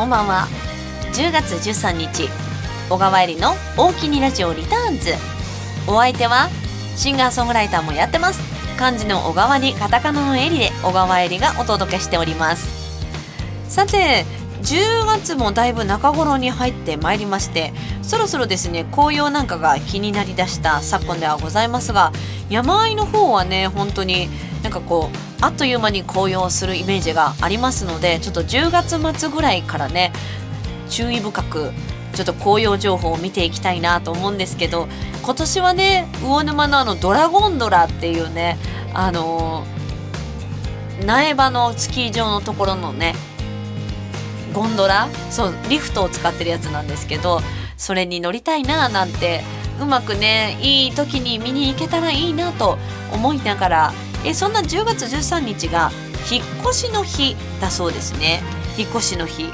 [0.00, 0.46] こんばんは。
[1.12, 2.28] 10月13日
[2.90, 5.14] 小川えりの大喜利ラジオリターンズ。
[5.86, 6.48] お相手は
[6.96, 8.40] シンガーソングライターもやってます。
[8.78, 12.68] 漢字の小川にカタカナのえりで小川えりがお届けしております。
[13.68, 14.24] さて
[14.62, 17.72] 10月もだいぶ中頃に入ってまいりまして
[18.02, 22.12] そろそろですね紅葉なんかが気になりだした昨今ではございますが
[22.48, 24.28] 山あいの方はね本当に
[24.62, 30.12] なんかこうあっという間に紅葉するイメージがありますのでちょっと10月末ぐらいからね
[30.88, 31.72] 注意深く
[32.14, 34.88] ちょっと紅葉情報を見ていきたいなと思うんですけど
[35.22, 38.58] 今年はね魚沼のあのドラゴンドラっていうね
[38.92, 43.14] あのー、苗場のスキー場のところのね
[44.52, 45.08] ゴンドラ？
[45.30, 47.40] そうリフトを使ってるやつなんですけど
[47.76, 49.42] それに乗りたいななんて
[49.80, 52.78] うまくねいい時に見に行けたらいいなと
[53.12, 53.92] 思いながら
[54.24, 55.90] えそんな10月13日が
[56.30, 58.42] 引っ越しの日だそうですね。
[58.76, 59.50] 引っ越しの日。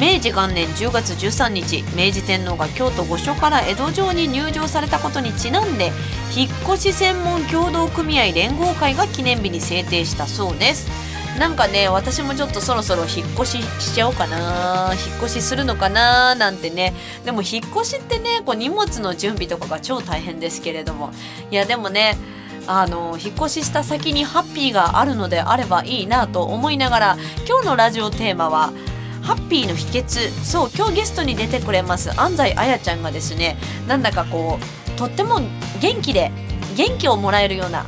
[0.00, 5.90] 明治元年10月13日明治天皇が京都御所から江戸城に入城されたことにちなんで
[6.36, 10.88] 引っ越し専門協同組合連合会が記念日に制定したそうです。
[11.38, 14.92] なんかね私もちょっとそろそろ引っ越ししちゃおうかな。
[14.92, 16.94] 引っ越しするのかななんてね。
[17.24, 21.12] でも引っ越しってねこう荷物の準備とかが超大変ですけれども。
[21.50, 22.16] いやでもね
[22.66, 28.72] あの引っ越しした先にハッピーがあるのであればいいなと思いながら今日のラジオテーマは
[29.22, 30.30] ハッピーの秘訣。
[30.44, 35.40] そう今日ゲストに出てくれます安西彩ちゃんがですねなんだかこうとっても
[35.80, 36.32] 元気で
[36.76, 37.86] 元気をもらえるような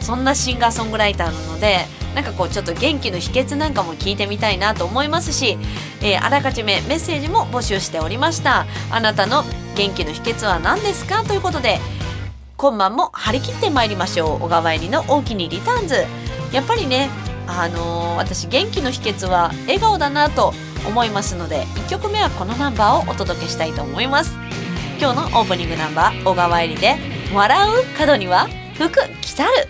[0.00, 5.56] そんなシンガーソングライターなのでなんかこうちょっと元気の秘訣なんかも聞いてみたいなと思いますし、
[6.02, 8.66] えー、あらかじめメッセージも募集しておりました。
[8.90, 9.44] あなたの
[9.76, 11.78] 元気の秘訣は何ですかということで
[12.56, 14.42] 今晩も張り切ってまいりましょう。
[14.44, 16.04] 小川入りの大きにリターンズ。
[16.52, 17.08] やっぱりね
[17.46, 20.52] あのー、私元気の秘訣は笑顔だなと
[20.86, 24.36] 思いますので1曲目はこのナンバーをお届けしたいと思います。
[25.00, 26.96] 今日のオープニングナンバー小川入りで
[27.34, 28.90] 「笑う角には服
[29.20, 29.68] 着たる」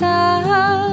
[0.00, 0.89] さ。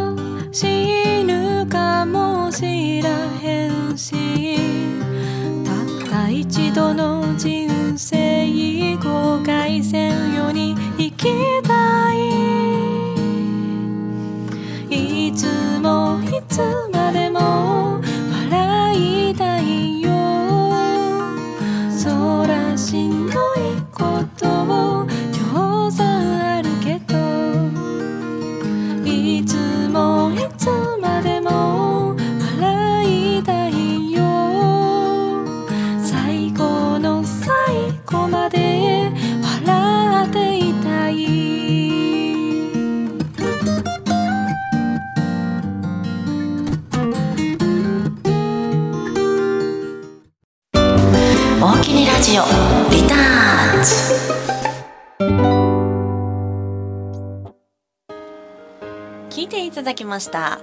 [60.08, 60.60] ました。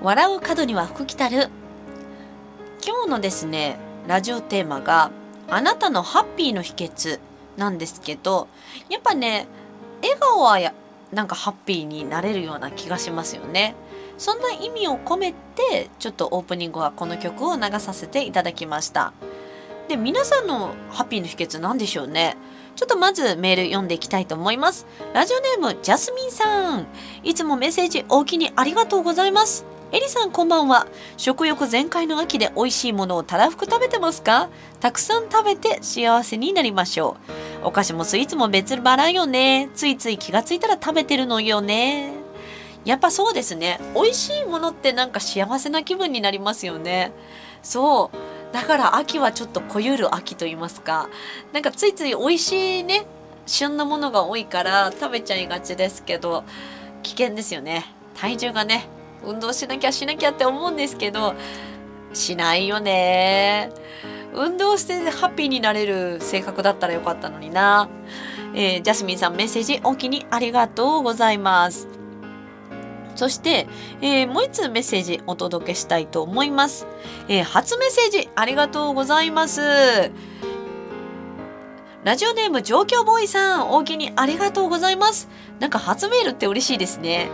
[0.00, 1.50] 笑う角には福来たる。
[2.86, 5.10] 今日のですねラジオテーマが
[5.50, 7.18] あなたのハッピーの秘訣
[7.56, 8.48] なんですけど
[8.88, 9.46] やっぱね
[10.00, 10.72] 笑顔はや
[11.12, 13.74] なんかハッピーになれるような気がしますよね。
[14.16, 19.12] そんな意味を込めてちょっとオープニングはこの曲を流させていただきました。
[19.88, 22.36] で皆さんのハッピーの秘訣何でしょうね。
[22.78, 24.86] ちょっとまずメール読んでいきたいと思います。
[25.12, 26.86] ラジオネーム、ジャスミンさん。
[27.24, 29.66] いつもメッセージ大きにありがとうございます。
[29.90, 30.86] エリさんこんばんは。
[31.16, 34.48] 食欲全開の秋で美味しいものをたらふく食べてますか？
[34.78, 37.16] たくさん食べて幸せになりましょ
[37.64, 37.66] う。
[37.66, 39.70] お菓子もスイーツも別腹よね。
[39.74, 42.12] ついつい気がついたら食べてるのよね。
[42.84, 43.80] やっぱそうですね。
[43.96, 47.10] 美味しいものってなんか幸せな気分になりますよね。
[47.60, 48.16] そう。
[48.52, 51.08] だから秋はちょっと濃ゆる秋と言いますか。
[51.52, 53.06] なんかついつい美味しいね
[53.46, 56.44] 旬のものが多いから食べちゃいがちですけど
[57.02, 57.84] 危険ですよね。
[58.14, 58.88] 体重がね
[59.24, 61.34] 運動しなきゃしなきゃって思うんですけど
[62.12, 63.70] しないよね。
[64.34, 67.88] 運動してハッピーになれる性格だったらよかったのにな、
[68.54, 71.97] えー、ジャスミンさんメッセージお気にありがとうございます。
[73.18, 73.66] そして、
[74.00, 76.86] えー、もう一通メッセージお届けしたいと思います、
[77.26, 80.12] えー、初メッセージありがとうございます
[82.04, 85.28] ラジオネーム状況ボーイさん、大きにありがとうございます。
[85.58, 87.28] なんか初メールって嬉しいですね。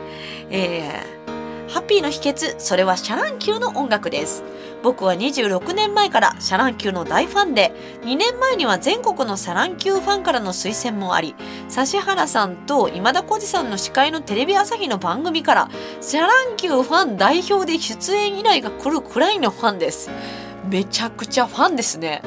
[0.51, 1.24] えー、
[1.69, 4.45] ハッピーの秘訣、それはシャラン級の音楽です。
[4.83, 7.73] 僕は26年前からシャラン級の大ファンで、
[8.03, 11.35] 2年前には全国のシャラン級ファンからの推薦もあり、
[11.71, 15.71] 指原さんと今田耕司さんの司会のテレビ朝日の番組から、
[16.01, 20.11] シャラン級ファン代表で出演依頼が来るくらいのファンです。
[20.69, 22.23] めちゃくちゃファンですね。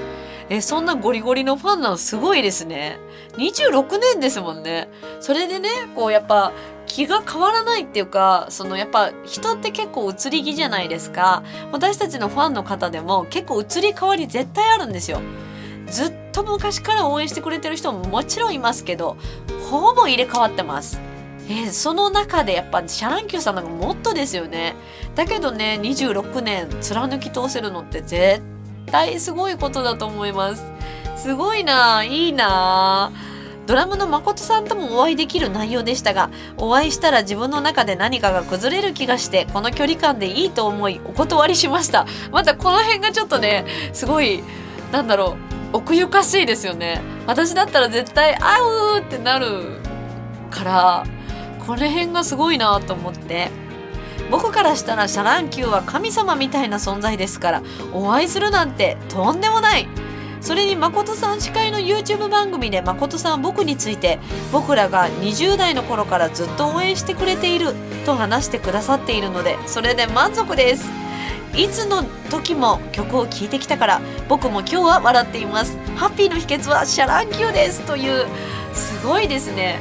[0.49, 2.99] えそんなゴリゴリのファンなのすごいですね。
[3.33, 4.89] 26年ですもんね。
[5.19, 6.53] それでね、こうやっぱ
[6.87, 11.43] 気が変わらないっていうか、そのやっぱ人って結構移り気じゃないですか。
[11.71, 15.21] 私たちのファンの方でも結構移り変わり絶対あるんですよ。
[15.87, 19.17] ずっと昔から応援してくれてる人ももちろんいますけど、
[19.69, 20.99] ほぼ入れ替わってます。
[21.49, 24.75] えー、その中でやっぱシャ乱Qさんなんかもっとですよね。
[25.15, 28.41] だけどね、26年貫き通せるのって絶
[28.87, 30.63] 対すごいことだと思います。
[31.15, 33.11] すごいな、いいな。
[33.67, 42.07] ドラムの誠さんともお会いできる内容でしたが、お会いしたら自分の中で何かが崩れる気がして、この距離感でいいと思い、お断りしました。
[42.31, 44.41] またこの辺がちょっとね、すごい、
[44.93, 45.35] なんだろ
[45.73, 47.01] う、奥ゆかしいですよね。
[47.27, 49.81] 私だったら絶対、あうってなる
[50.49, 51.03] から、
[51.65, 53.51] この辺がすごいなと思って。
[54.31, 59.87] 僕からしたらシャ乱Qは神様みたいな存在ですからお会いするなんてとんでもない
[60.41, 64.19] それにまことさん司会の YouTube 番組でまことさん僕について
[64.51, 67.73] 僕らが20代の頃からずっと応援してくれている
[68.05, 70.89] と話してくださっているのでそれで満足です。
[71.55, 75.77] いつの時も曲を聴いてきたから僕も今日は笑っています。
[75.95, 77.81] ハッピーの秘訣はシャ乱Qです。
[77.81, 78.27] という
[78.73, 79.79] すごいですね。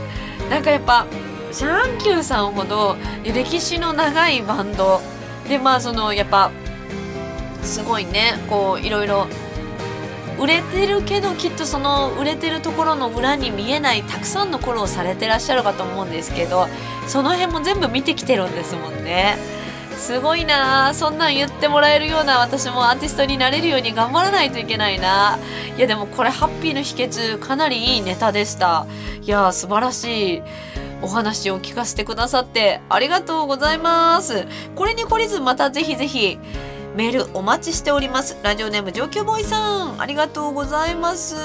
[0.49, 1.07] なんかやっぱ
[1.53, 5.01] シャ乱Qさんほど歴史の長いバンド
[5.49, 6.51] でまあそのやっぱ
[7.63, 9.27] すごいねこういろいろ
[10.39, 16.67] 売れてるけどきっとその売れてるところの裏に見えないたくさんのご苦労をされてらっしゃるかと思うんですけど
[17.07, 19.37] その辺も全部見てきてるんですもんね。
[19.97, 25.39] すごいなそんなん言ってもらえるような私もアーティストになれるように頑張らないといけないな
[25.75, 28.87] いやでもこれハッピーの秘訣かなりいいネタでした
[29.23, 30.43] いや素晴らしい
[31.03, 34.47] お話を聞かせてくださってありがとうございます。
[34.75, 36.39] これに懲りずまたぜひぜひ
[36.97, 38.39] メールお待ちしております。
[38.43, 41.37] ラジオネーム上級ボーイさん、ありがとうございます。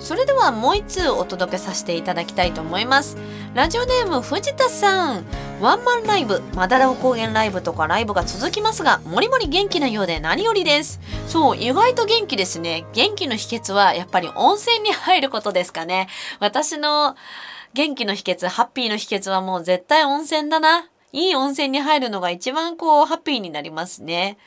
[0.00, 3.16] それではもう一通お届けさせていただきたいと思います。
[3.54, 5.24] ラジオネーム藤田さん。
[5.60, 10.98] ワンマンライブ、マダラオ高原ライブとかライブが続きますが、もりもり元気なようで何よりです。
[11.28, 12.86] そう、意外と元気ですね。
[12.94, 16.08] 元気の秘訣はやっぱり温泉に入ることですかね。
[16.40, 17.14] 私の
[17.72, 20.88] 元気の秘訣、ハッピーの秘訣はもう絶対温泉だな。
[21.12, 24.38] いい温泉に入るのが一番こう、ハッピーになりますね。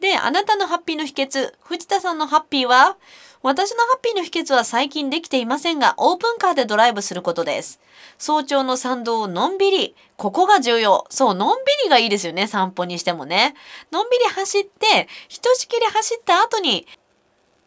[0.00, 2.96] で、あなたのハッピーの秘訣、藤田さんのハッピーは
[3.44, 7.78] 私のハッピーの秘訣は最近できていませんが、オープンカーでドライブすることです。
[8.16, 11.04] 早朝の参道をのんびり、ここが重要。
[11.10, 13.54] そう、のんびりがいいですよね、散歩にしてもね。
[13.92, 16.86] のんびり走って、ひとしきり走った後に、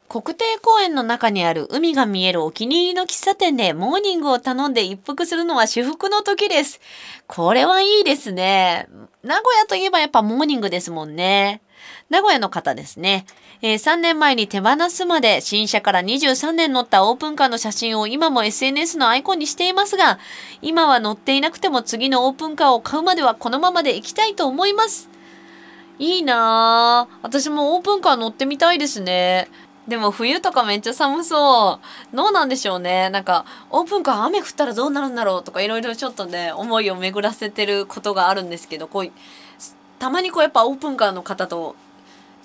[0.09, 6.79] 国定公園の中にある海が見えるお気に入りの喫茶店でモーニングを頼んで一服するのは至福の時です。
[7.27, 8.87] これはいいですね。
[9.23, 11.61] 名古屋といえばやっぱモーニングですもんね。
[12.09, 13.25] 名古屋の方ですね。
[13.61, 20.19] えー、3年前に手放すまで新車から23年乗ったオープンカーの写真を今も SNS のアイコンにしていますが、
[20.61, 25.09] 今は乗っていなくても次のオープンカーを買うまではこのままで行きたいと思います。
[25.99, 27.17] いいなぁ。
[27.23, 29.49] 私もオープンカー乗ってみたいですね。
[29.87, 31.79] でも冬とかめっちゃ寒そ
[32.11, 32.15] う。
[32.15, 33.09] どうなんでしょうね。
[33.09, 39.11] なんか、オープンカー雨降ったらどうなるんだろうとかいろいろちょっとね、思いを巡らせてることがあるんですけど、こう、
[39.97, 41.75] たまにこうやっぱオープンカーの方と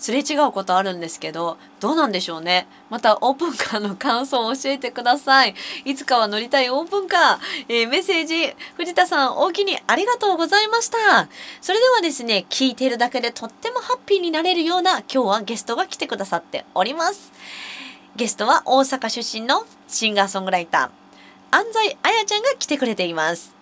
[0.03, 2.67] すれ違うことあるんですけど、どうなんでしょうね。
[2.91, 5.55] またオープンカーの感想を教えてください。
[5.85, 7.39] いつかは乗りたいオープンカー。
[7.69, 11.29] えー、メッセージ、藤田さん、大きにありがとうございました。
[11.61, 17.31] それではですね、聞いてるだけでとってもハッピーになれるような今日はゲストが来てくださっております。
[18.17, 23.62] ゲストは大阪出身のシンガーソングライター、安西彩ちゃんが来てくれています。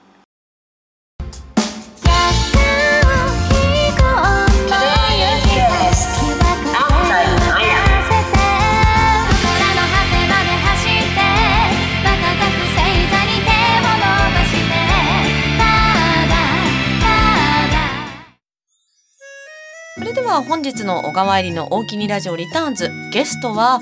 [20.37, 23.80] あ本日の小川入りの大きにラジオリターンズゲストは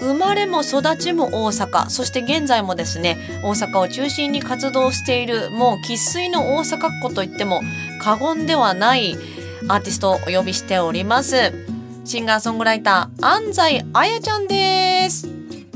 [0.00, 7.60] 生まれも育ちも大阪そして現在もですね大阪を中心に活動しているもう生粋の大阪っ子と言っても
[8.00, 9.16] 過言ではない
[9.68, 11.36] アーティストをお呼びしております。
[12.04, 15.28] シンガーソングライター安西彩ちゃんです。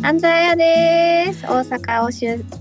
[0.02, 1.44] 安西彩です。
[1.44, 2.10] 大阪を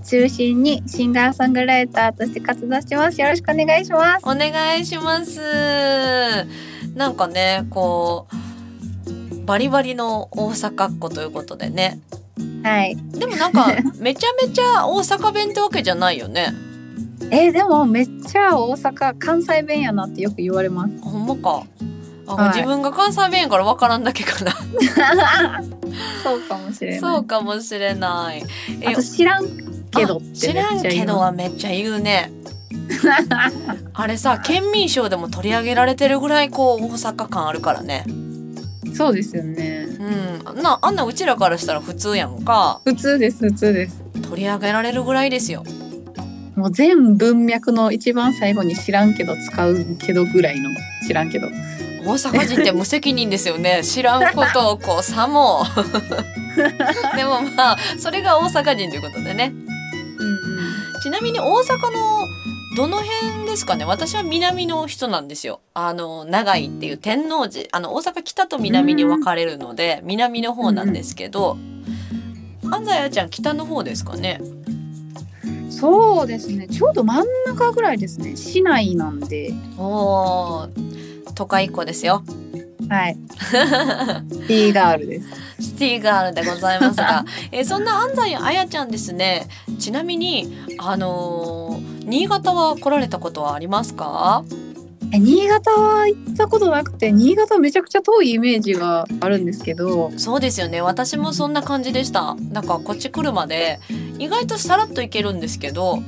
[0.04, 3.20] 中心にシンガーソングライターとして活動してます。
[3.20, 4.24] よろしくお願いします。
[4.24, 12.00] お願いしますなんかねこうバリバリの大阪っ子ということでね。
[12.64, 12.96] はい。
[13.12, 13.68] でもなんか
[14.00, 16.52] めちゃめちゃ大阪弁ってわけじゃないよね。
[17.30, 20.92] えー、でもめっちゃ大阪関西弁やなってよく言われます。
[21.00, 21.62] ほんまか。
[22.26, 24.52] あ、はい、自分が関西弁やから分からんだけかな。
[26.24, 27.00] そうかもしれない。
[27.00, 28.42] そうかもしれない。
[28.84, 29.46] あと知らん
[29.90, 32.32] けど知らんけどはめっちゃ言うね
[33.94, 38.04] あれさ県民賞でも取り上げられてるぐらいこう大阪感あるからね
[38.96, 39.86] そうですよね。
[40.46, 42.80] うん、なあんなうちらからしたら普通やんか。
[42.84, 44.02] 普通です普通です。
[44.22, 45.64] 取り上げられるぐらいですよ。
[46.56, 50.70] もう全文脈の一番最後に知らんけど使うけどぐらいの
[51.06, 51.48] 知らんけど。
[52.06, 53.82] 大阪人って無責任ですよね。
[53.84, 55.66] 知らんことをこうさも。
[57.14, 59.52] でもまあそれが大阪人ということでね。
[60.18, 60.28] うん
[60.94, 62.26] うん、ちなみに大阪の
[62.76, 63.86] どの辺ですかね？
[63.86, 65.60] 私は南の人なんですよ。
[65.72, 67.66] あの長井っていう天王寺。
[67.72, 71.56] あの大阪北と南に分かれるので南の方なんですけど、
[72.62, 74.42] うん、安西彩ちゃん北の方ですかね？
[75.70, 76.68] そうですね。
[76.68, 78.36] ちょうど真ん中ぐらいですね。
[78.36, 79.54] 市内なんで。
[79.78, 80.68] お
[81.34, 82.22] 都会っ子ですよ。
[82.90, 83.16] はい。
[83.40, 85.28] シティガールです。
[85.62, 87.24] シティガールでございますが。
[87.52, 89.48] えそんな安西彩ちゃんですね。
[89.78, 94.44] ちなみにあのー新潟は来られたことはありますか？
[95.12, 100.12] え新潟は行ったことなくて新潟めちゃくちゃ遠いイメージがあるんですけど。
[100.16, 100.80] そうですよね。
[100.80, 102.36] 私もそんな感じでした。
[102.36, 103.80] なんかこっち来るまで
[104.18, 106.02] 意外とさらっと行けるんですけど、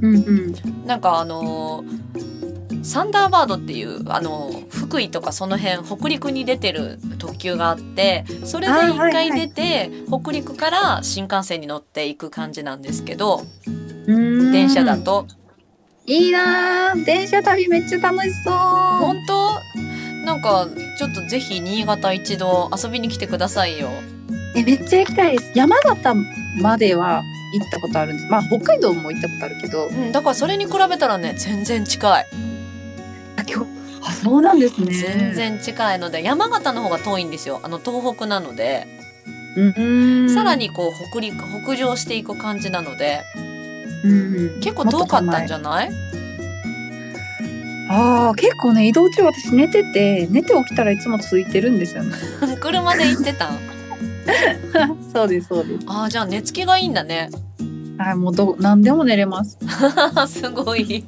[0.00, 0.54] うんうん、
[0.86, 1.84] なんかあの
[2.82, 9.78] サンダーバードっていうあの福井とかその辺北陸に出てる特急があってそれで一回出て、はい。
[9.78, 13.42] はい、北陸から新幹線に乗っていく感じなんですけど
[14.06, 15.26] 電車だと
[16.12, 18.52] いいな電車旅めっちゃ楽しそう。
[18.52, 19.62] 本当？
[20.26, 23.88] なんかちょっとぜひ新潟一度遊びに来てくださいよ。
[24.54, 25.52] えめっちゃ行きたいです。
[25.54, 26.14] 山形
[26.60, 27.22] までは
[27.54, 28.28] 行ったことあるんです。
[28.28, 32.26] まあ北海道も行ったことあるけど、うん、だからそれに比べたらね全然近い。
[33.38, 33.70] あ今日
[34.06, 34.92] あそうなんですね。
[34.92, 37.60] 全然近いので山形の方が遠いんですよ。
[37.62, 38.86] あの東北なので。
[40.34, 43.22] さらにこう北陸北上していく感じなので
[44.04, 44.08] う
[44.56, 44.60] ん。
[44.60, 45.90] 結構遠かったんじゃない？
[47.90, 52.14] ああ結構ね移動中私寝てて寝て起きたらいつもついてるんですよね。
[52.60, 53.50] 車で行ってた
[55.12, 55.84] そうですそうです。
[55.86, 57.28] ああじゃあ寝つきがいいんだね。
[57.98, 59.58] はいもうど何でも寝れます。
[60.26, 61.04] すごい。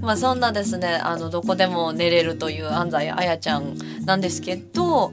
[0.00, 5.12] まあそんなですねあのどこでも寝れるという安西あやちゃんなんですけど、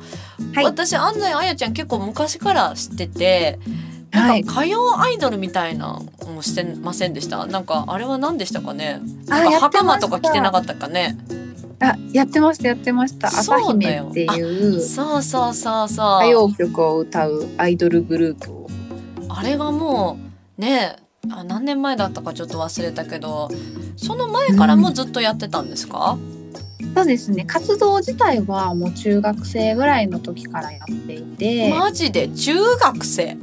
[0.54, 3.60] はい、私安西あやちゃん結構昔から知ってて
[4.16, 7.46] なんか歌謡アイドルみたいなもしてませんでした？
[7.46, 9.02] なんかあれは何でしたかね？
[9.28, 11.18] なんか袴とか着てなかったかね？
[11.82, 13.28] あ、やってましたやってました。
[13.28, 18.68] 朝姫っていうそうそうそうそう歌謡曲を歌うアイドルグループを。
[19.28, 20.18] あれがも
[20.58, 20.96] うね
[21.30, 23.50] あ何年前だったかちょっと忘れたけど、
[23.98, 26.18] その前からもずっとやってたんですか？
[26.82, 32.30] うん、そうですね活動自体はもう中学生ぐらいの時からやっていてマジで？
[32.30, 33.38] 中学生？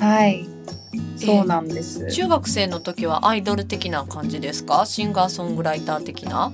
[0.00, 0.46] はい
[1.16, 4.84] そうなんです、中学生の時はアイドル的な感じですか？
[4.86, 6.52] シンガーソングライター的な？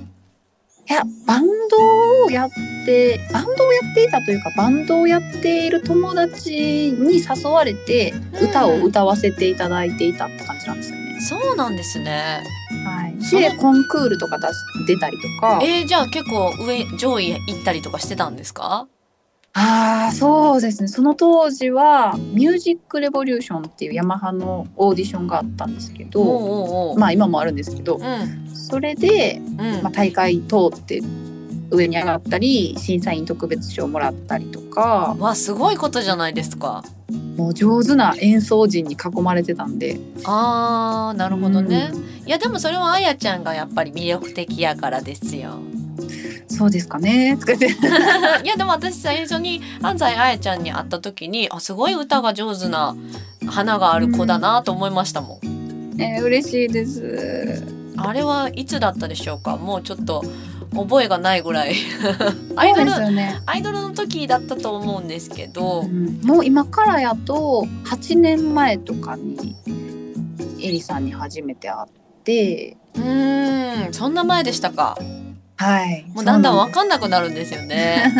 [0.88, 2.50] いやバンドをやっ
[2.84, 11.20] てバンドをやっていたというかバンドをやっている友達に誘われて歌を歌わせていただいていたって感じなんですよね。
[11.20, 12.42] そうなんですね。
[12.84, 13.16] はい。
[13.18, 14.54] でコンクールとか出し
[14.88, 15.60] 出たりとか。
[15.62, 18.88] えー、じゃあ結構上上位行ったりとかしてたんですか？
[19.52, 20.88] ああそうですね。
[20.88, 31.02] その当時は「ミュージックレボリューション」っていうヤマハのオーディションがあったんですけどまあ今もあるんですけど、うん、それで、うん、まあ、大会通って
[31.70, 36.84] 上に上がったり審査員特別賞もらったりとかわすごいことじゃないですか
[37.36, 45.58] もう上手な演奏陣に囲まれてたんであーなるほどね、うん、いやでもそれはあやちゃんがやっぱり魅力的やからですよ
[46.46, 47.38] そうですかね。
[48.44, 52.94] いやでも私最初に安西あやちゃんに会った時にあすごい歌が上手な
[53.46, 55.46] 花がある子だなと思いましたもん。
[55.46, 57.64] うん、えー、嬉しいです。
[57.96, 59.56] あれはいつだったでしょうか。
[59.56, 60.24] もうちょっと
[60.74, 61.74] 覚えがないぐらい。
[62.56, 69.56] アイドル、ね、アイドルの時だったと思うんですけど、うん、もう今からやと8年前とかに
[70.62, 71.88] エリさんに初めて会っ
[72.24, 72.76] て。
[72.94, 74.98] うんそんな前でしたか。
[75.56, 76.04] はい。
[76.14, 78.12] もうだんだん分かんなくなるんですよね。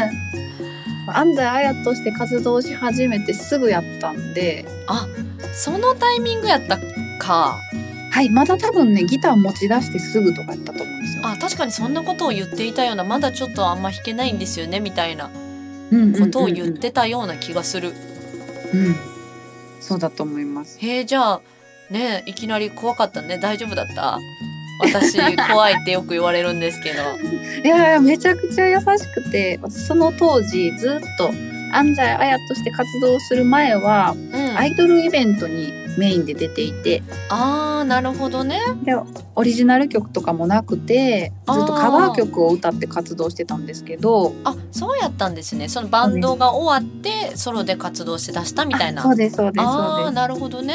[1.09, 4.65] 安西綾として活動し始めてすぐやったんで。
[4.87, 5.07] あ
[5.53, 6.79] そのタイミングやった
[7.19, 7.57] か
[8.11, 11.23] はいまだ多分ねギター持ち出してすぐとかやったと思うんですよ。
[11.27, 15.31] あ確かにそんなことを言っていたようなまだちょっとあんま弾けないんですよねみたいな。
[16.19, 17.93] ことを言ってたような気がする。
[18.73, 18.95] うん、
[19.81, 20.79] そうだと思います。
[20.81, 21.41] へえじゃあ
[21.91, 24.19] ねいきなり怖かったね大丈夫だった？
[24.83, 27.03] 私怖いってよく言われるんですけど。
[27.65, 31.31] いやめちゃくちゃ優しくてその当時ずっと
[31.73, 37.03] 安西綾として活動する前は、うん、アイドルイベントにメインで出ていて。
[37.29, 38.61] あーなるほどね。
[38.85, 38.95] で
[39.35, 44.35] オリジナル曲とかもなくてずっとカバー曲を歌って活動してたんですけど。
[44.45, 45.69] あそうやったんですね。
[45.69, 49.03] そのバンドが終わってソロで活動しだしたみたいな。
[49.03, 49.37] そうです。
[49.37, 49.65] そうです。
[49.65, 50.13] そうです。
[50.13, 50.75] なるほどね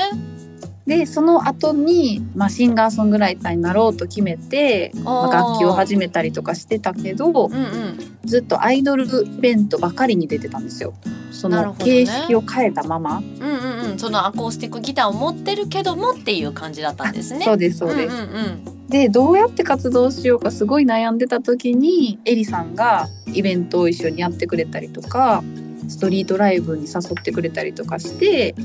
[0.86, 9.08] でその後にまあ、シンガーソングライターになろうと決めて、まあ、楽器を始めたりとかしてたけど、うんうん、ずっとアイドルイ
[9.40, 10.94] ベントばかりに出てたんですよ。
[11.32, 14.00] その形式を変えたまま、ね、うんうんうん。
[14.00, 17.44] そのアコースティックギターを持ってるけどもっていう感じだったんですね。
[17.44, 18.16] そうですそうです。
[18.16, 25.44] うんうんうん、でどうやって活動しようかすごい悩んでた時にエリさんがイベントを一緒にやってくれたりとか
[25.88, 28.56] ストリートライブに誘ってくれたりとかして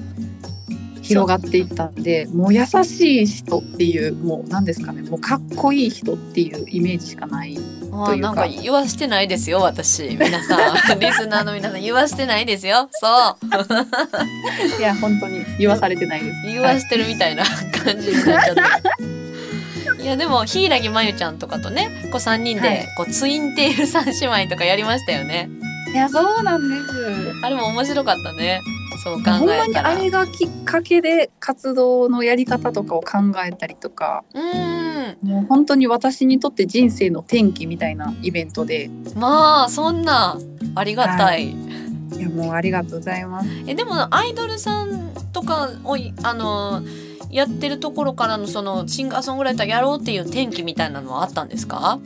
[1.03, 8.17] 広がっていったんでもう優しい人っていうもう何ですかねもうかっこいい人っていうイメージしかないというか。
[8.17, 10.17] なんか言わしてないですよ私。
[10.19, 10.57] 皆さ
[10.95, 10.99] ん。
[11.01, 12.89] リスナーの皆さん言わしてないですよ。
[12.93, 13.47] そう。
[14.79, 16.37] いや本当に言わされてないです。
[16.47, 25.49] 言わしてるみたいな感じになっちゃった、いやでも柊真由ちゃんとかとねこう3人でこうツインテール三姉妹とかやりましたよね。
[25.93, 27.33] いやそうなんです。
[27.43, 28.61] あれも面白かったね。
[28.99, 34.25] そう考えほんまにあれがきっかけで活動のやり方とかを考えたりとか。
[34.35, 35.29] うん。
[35.29, 38.91] もう本当に私にとって人生の転機みたいなイベントで。
[39.17, 40.39] まあそんな
[40.75, 43.49] ありがたい、はい、いやもうありがとうございます。
[43.67, 46.83] えでもアイドルさんとかをあの
[47.31, 52.01] やってるところからのそのシンガーソングライターやろうっていう転機みたいなのはあったんですか？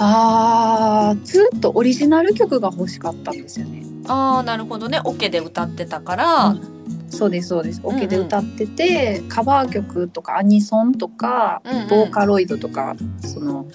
[0.00, 3.77] あーずっとオリジナル曲が欲しかったんですよね
[4.08, 5.00] ああなるほどね。
[5.04, 6.60] オケで歌ってたから、うん、
[7.10, 7.80] そうですそうです。
[7.82, 13.66] オケで歌ってて、うんうん、カバー曲とかアニソンとか、うんうん、ボーカロイドとかその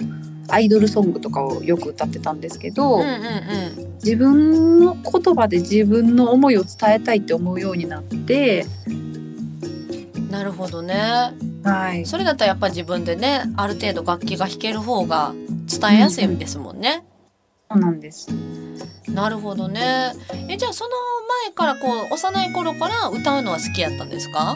[0.49, 8.65] アイドルソングとかをよく歌ってたんですけど、うんうんうん、自分の言葉で自分の思いを伝えたいって思うようになって
[10.29, 15.33] なるほどね、はい、それだったらやっぱ自分でねある程度楽器が弾ける方が
[15.67, 17.05] 伝えやすいんですもんね。
[17.05, 17.12] うん、
[17.73, 18.27] そうなんです。
[19.09, 20.13] なるほどね。
[20.47, 20.91] えじゃあその
[21.45, 24.55] 前からこう幼い頃から歌うのは好きやったんですか？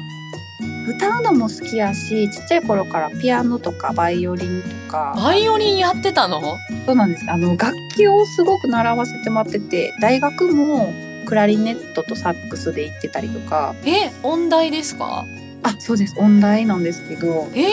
[0.87, 5.13] 歌うのも好きやしちっちゃい頃からピアノとかバイオリンとか。
[5.17, 6.41] バイオリンやってたの？
[6.85, 7.25] そうなんです。
[7.29, 10.93] あの楽器をすごく習わせてもらってて大学も
[11.25, 13.75] クラリネットとサックスで行ってたりとか。
[13.85, 15.25] え音大ですか？
[15.63, 16.15] あそうです。
[16.19, 17.47] 音大なんですけど。
[17.53, 17.65] え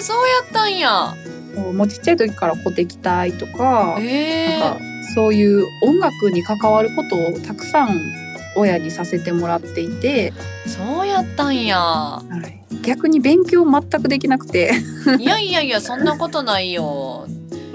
[0.00, 1.14] ー、そうやったんや。
[1.56, 4.84] もうちっちゃい時から鼓笛隊とか,、えー、なんか
[5.18, 8.00] そういう音楽に関わることをたくさん
[8.54, 10.32] 親にさせてもらっていて。
[10.64, 12.22] そうやったんや、は
[12.70, 14.70] い、逆に勉強全くできなくて。
[15.18, 17.26] いやいやいやそんなことないよ。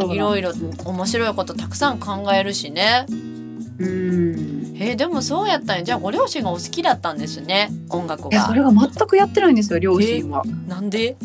[0.10, 0.54] いろいろ
[0.86, 3.06] 面白いことたくさん考えるしね。
[3.10, 4.78] うん。
[4.80, 5.84] えー、でもそうやったんや。
[5.84, 7.72] じゃあご両親がお好きだったんですね。
[7.90, 8.48] 音楽が。
[8.48, 11.18] それが全くやってないんですよ両親は、なんで？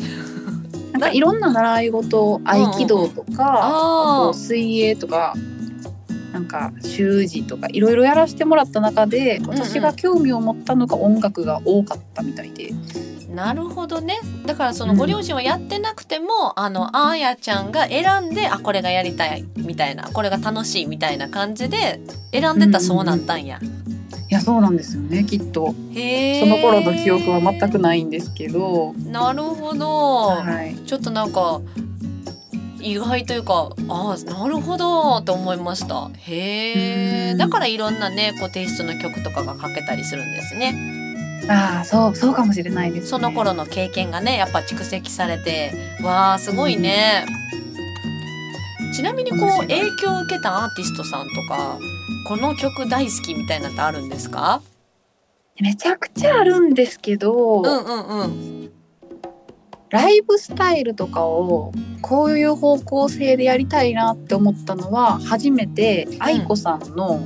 [0.91, 5.33] なんかいろんな習い事合気道とか、うん、水泳とか
[6.39, 12.71] なんか習字とかいろいろやらせてもらった中で私が興味を持ったのが音楽が多かったみたいで。
[13.29, 14.17] なるほどね。
[14.45, 16.25] だからそのご両親はやってなくても、
[16.57, 21.99] うん、あのあーやちゃんが選んであこれがやりたいみたいなこれが楽しいみたいな感じで
[22.31, 23.59] 選んでたそうなったんや。
[23.61, 23.71] うん、い
[24.29, 25.67] やそうなんですよねきっと。
[25.67, 28.93] その頃の記憶は全くないんですけど。
[29.05, 29.87] なるほど、
[30.29, 31.61] はい、ちょっとなんか
[32.81, 36.09] 意外というかああなるほどって思いました。
[36.17, 41.45] へえだからいろんなねこうテイストの曲とかが書けたりするんですね。
[41.49, 45.71] ああそうそうかもしれないです、ね、その頃の経験がねやっぱ蓄積されて
[46.03, 47.25] わあすごいね。
[48.93, 51.79] ちなみにこう影響を受けたアーティストさんとか
[52.27, 54.61] この曲大好きみたいなってあるんですか？
[55.61, 58.58] めちゃくちゃあるんですけど、うんうんうん
[59.89, 61.71] ライブスタイルとかを
[62.01, 67.19] こういう方向性でやりたいなって思ったのは初めて愛子さんの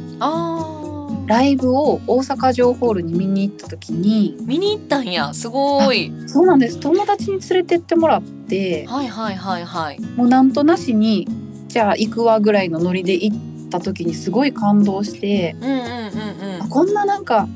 [1.27, 5.33] ライブを大阪城ホールに見に行った時に見に行ったんや。
[5.33, 6.11] すごい。
[6.27, 6.79] そうなんです。
[6.79, 10.01] 友達に連れてってもらってはいはいはいはい。
[10.15, 11.27] もうなんとなしに
[11.67, 13.37] じゃあ行くわぐらいのノリで行っ
[13.69, 17.47] た時にすごい感動して、うんうんうんうん、こんななんか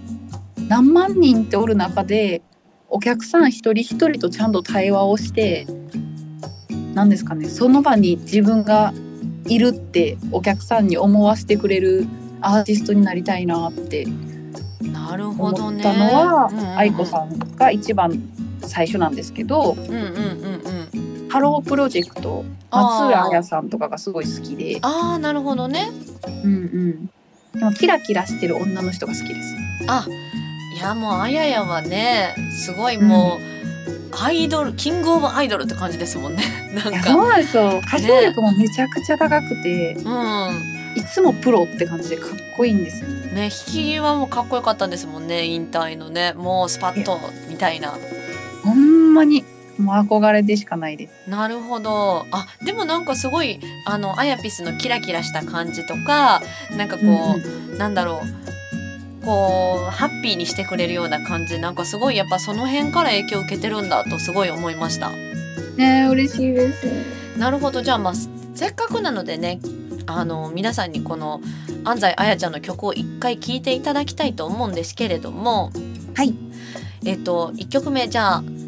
[0.67, 2.41] 何万人っておる中で
[2.89, 5.67] お客さん一人一人とちゃんと対話をして
[6.93, 8.93] 何ですかねその場に自分が
[9.45, 12.05] いるってお客さんに思わせてくれる
[12.41, 14.05] アーティストになりたいなって
[15.37, 18.21] 思ったのは愛子、さんが一番
[18.61, 24.79] 最初なんですけど、うんうんうんうん、ハロープロジェクト松浦彩さんとかがすごい好きで。
[24.81, 25.89] ああなるほどね。
[26.43, 27.09] うんうん。
[27.59, 29.55] でもキラキラしてる女の人が好きです。
[29.87, 30.05] あ
[30.77, 33.39] いやもうあややはねすごいも
[33.87, 36.43] う、うん、アイドルキングオブアイドルって感じですもんね。
[36.71, 37.09] なんか。
[37.09, 37.79] そうなんですよ。
[37.79, 40.93] 歌唱力もめちゃくちゃ高くて、ね、うん。
[40.95, 43.09] いつもプロって感じでかっこいいんですよ。
[43.09, 46.33] ね引きはもうかっこよかったんですもんね引退のね。
[46.33, 47.97] もうスパッとみたいな。
[48.63, 49.43] ほんまに
[49.79, 51.27] もう憧れでしかないです。
[51.27, 52.27] なるほど。
[52.29, 56.39] あでもなんかすごいあのアヤピスのキラキラした感じとか
[56.77, 58.47] なんかこう、うん、なんだろう
[59.27, 65.11] こうハッピーにしてくれるような感じなんかすごいやっぱその辺から影響を受けてるんだとすごい思いました。
[65.75, 66.87] ね嬉しいです。
[67.37, 68.13] なるほどじゃあまあ
[68.55, 69.59] せっかくなのでね
[70.05, 71.41] あの皆さんにこの
[71.83, 75.71] 安西彩ちゃんの曲を一回聴いていただきたいと思うんですけれども
[76.15, 76.33] はい
[77.03, 78.43] えっ、と1曲目じゃあ「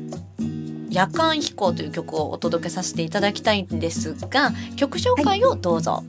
[0.90, 5.92] 夜間飛行」という曲をお届けさせていただきたいんですが曲紹介をどうぞ。
[5.92, 6.04] はい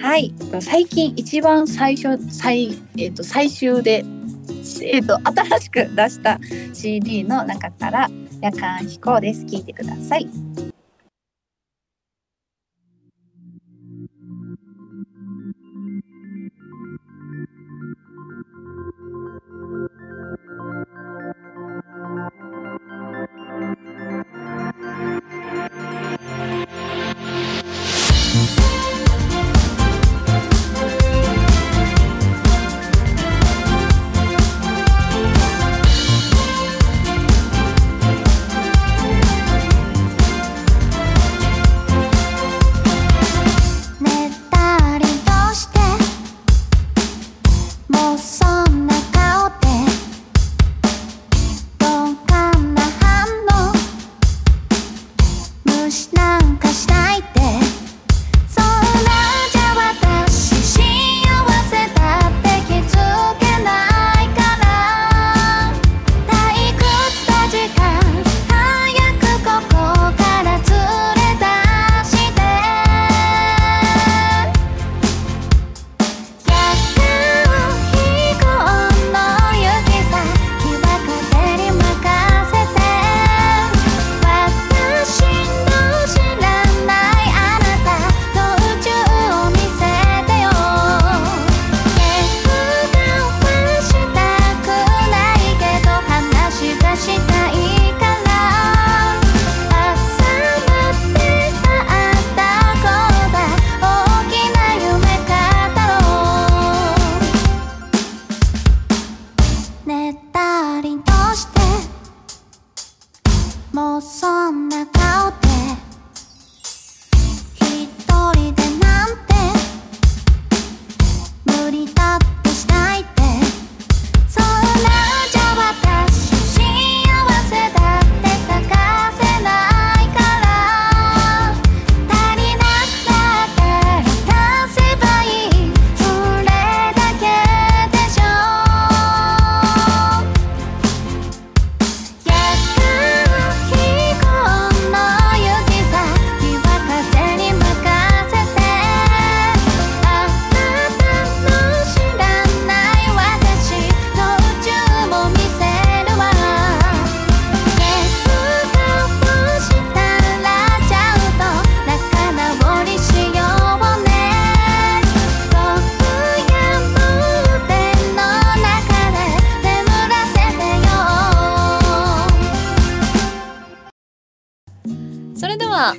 [0.00, 4.04] はい、最近一番最初最,、えーと、最終で、
[4.82, 6.38] えーと、新しく出した
[6.72, 8.08] CD の中から
[8.40, 9.44] 「夜間飛行」です。
[9.44, 10.28] 聞いてください。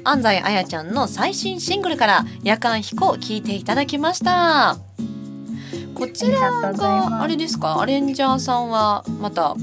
[0.08, 4.78] 安西あやちゃんの最新シングルから夜間飛行を聞いていただきました
[5.94, 7.82] こちらがあれですか？
[7.82, 9.56] アレンジャーさんはまた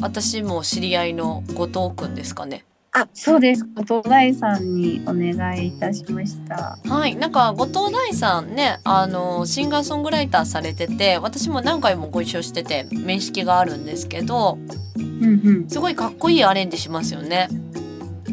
[0.00, 2.64] 私も知り合いの後藤くんですかね？
[2.90, 3.64] あ、そうです。
[3.76, 6.76] 後藤大さんにお願いいたしました。
[6.84, 14.58] はい、なんか後藤大さんね、あのシンガーソングライターされてて、私も何回もご一緒してて面識があるんですけど、
[14.96, 17.48] うんうん、すごいかっこいいアレンジしますよね。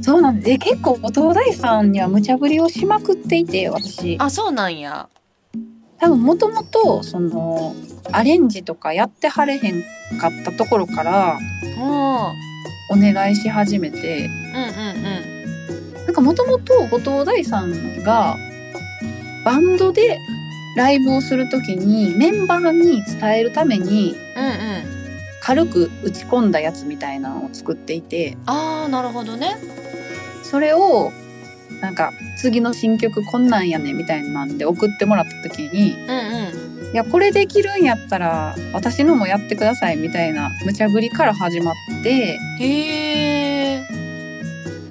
[0.01, 4.17] そうなんで結構後藤大さんには無茶ぶりをしまくっていて私。
[4.19, 5.09] あそうなんや。
[5.99, 7.75] 多分もともとその
[8.11, 9.83] アレンジとかやってはれへん
[10.19, 11.37] かったところから
[12.89, 18.37] お願いし始めて、うんうんうん、なんかもともと後藤大さんが
[19.43, 20.17] バンドで
[20.77, 24.53] ライブをする時にメンバーに伝えるために、うんうん、
[25.41, 28.37] 軽く打ち込んだやつみたいなのを作っていて。
[28.45, 29.57] あーなるほどね
[30.49, 31.11] それを
[31.81, 43.87] なんか次の新曲こんなんやねみたいなんで送ってもらった時に、うんうん、いやこれできるんやったら私のもやってくださいみたいな無茶ぶりから始まってへえ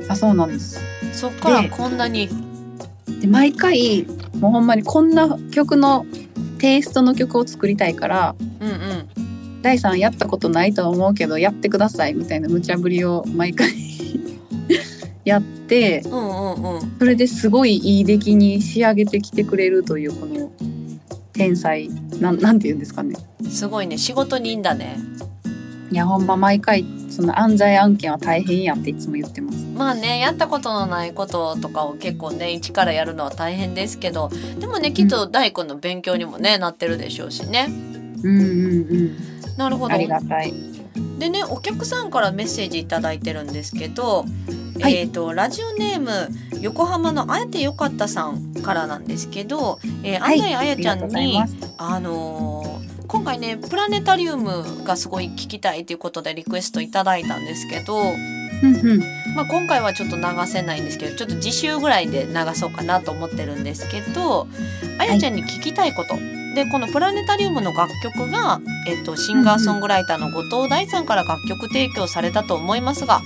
[0.09, 0.81] あそうなんです。
[1.13, 2.29] そっからこんなに。
[3.21, 4.07] で毎回
[4.39, 6.07] もうほんまにこんな曲の
[6.59, 13.69] テイストの曲を作りたいから、うんうん、第3やったことないと思うけどやってくださいみたいな無茶ぶりを毎回
[15.29, 20.51] やって、うんうんうん、それですごいいい出来に仕上げてきてくれるというこの
[21.33, 21.89] 天才。
[22.21, 23.15] なんなんて言うんですかね。
[23.49, 23.97] すごいね。
[23.97, 24.99] 仕事人だね。
[25.91, 29.65] いやほんま毎回その安西案件は大変やっていつも言ってます。
[29.75, 37.69] まあねやったことのないこととかを結構ね一からやるのは大変ですけどでもねきっと大根の勉強にもね、うん、なってるでしょうしね。
[38.23, 39.57] うんうんうん。
[39.57, 39.95] なるほど。
[39.95, 40.53] ありがたい
[41.19, 44.25] でねお客さんからメッセージ頂いてるんですけど
[44.81, 46.11] はい、えっ、ー、とラジオネーム
[46.61, 51.43] 横浜のあえてよかったさんからなんですけど、えー、安西あやちゃんに、
[51.79, 58.05] あのー、今回ねプラネタリウムがすごい聞きたいということでリクエストいただいたんですけど、
[59.35, 64.47] まあ、今回はちょっと流せないんですけどちょっと次週ぐらいで流そうかなと思ってるんですけど
[64.99, 73.21] あやちゃんに聞きたいこと、はい、でこのプラネタリウムの楽曲が、えっと、シンガーソングライターの後藤大さんから楽曲提供されたと思いますが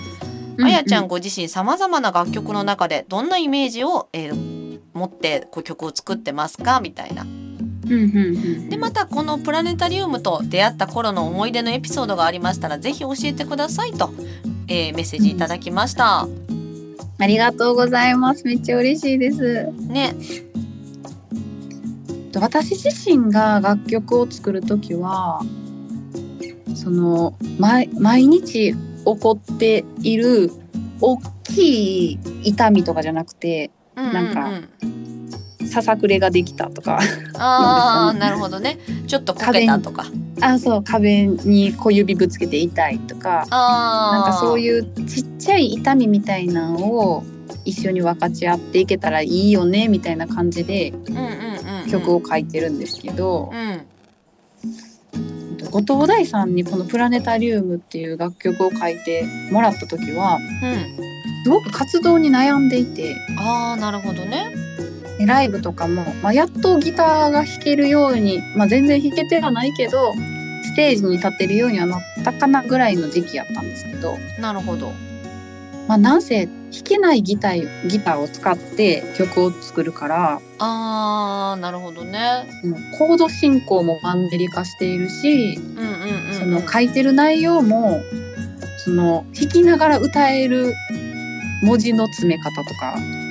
[0.62, 6.80] あやちゃんご自身さまざまな楽曲の中でどんなイメージを、えー、持ってこう曲を作ってますか？
[6.80, 7.24] みたいな。
[8.68, 14.12] でまたこのプラネタリウムと出会った頃の思い出のエピソードがありましたらぜひ教えてくださいと、
[14.68, 16.28] えー、メッセージいただきました、
[17.18, 18.44] ありがとうございます。
[18.44, 19.72] めっちゃ嬉しいです。
[19.88, 20.14] ね
[22.40, 25.42] 私自身が楽曲を作る時は
[26.74, 27.88] その毎
[28.26, 30.50] 日起こっている
[31.00, 34.68] 大きい痛みとかじゃなくて、うんうんうん、なんか
[35.72, 37.00] ささくれができたとか。
[37.38, 38.78] ああなるほどね。
[39.06, 40.04] ちょっとこけたとか。
[40.40, 43.46] あそう壁に小指ぶつけて痛いとか。
[43.50, 47.24] なんかそういうちっちゃい痛みみたいなのを
[47.64, 50.92] 一緒に分かち合っていけたらいいよねみたいな感じで
[51.92, 53.86] 曲を書いてるんですけど、うん、
[55.70, 64.50] 後藤大さんにこの「プラネタリウム」っていう楽曲を書いてもらった時は、うん、すごく活動に悩んでいてあーなるほどね。
[65.26, 70.12] ライブとかも、まあ、やっとギターが弾けるように、まあ、全然弾けてはないけど
[70.64, 74.16] ステージに立てるようにはなったかなぐらいの時期やったんですけど。
[74.40, 74.92] なるほど。
[75.86, 82.46] まあ、なんせ弾けないギターギターを使って曲を作るからあーなるほどね、
[82.98, 88.00] コード進行もマンネリ化しているし、うんうんうんうん、その書いてる内容も
[88.78, 90.72] その弾きながら歌える
[91.62, 92.96] 文字の詰め方とか。
[92.96, 93.22] うん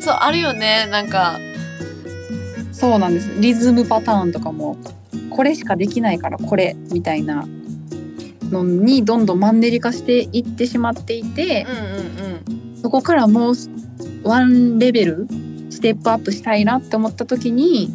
[0.00, 0.88] そうあるよね。
[0.90, 1.38] なんか
[2.72, 3.30] そうなんです。
[3.38, 4.78] リズムパターンとかも
[5.28, 7.46] これしかできないからこれみたいな
[8.50, 12.19] のにどんどんマンネリ化していってしまっていて、うんうんうん、
[12.82, 13.54] そこからもう
[14.22, 15.28] ワンレベル
[15.70, 17.90] ステップアップしたいなって思った時に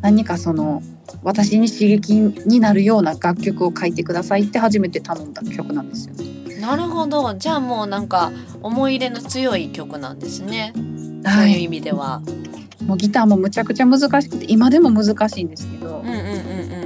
[0.00, 0.82] 何かその
[1.22, 6.14] 私に刺激になるような楽曲を書いてくださいって初めて頼んだ曲なんですよ。
[6.60, 10.72] なるほどじゃあもうなんか思い入れの強い曲なんですね、
[11.24, 12.22] はい、そういう意味では。
[12.86, 16.20] もうギターもむちゃくちゃ難しくて今でも難しいんですけど、うんうんうんう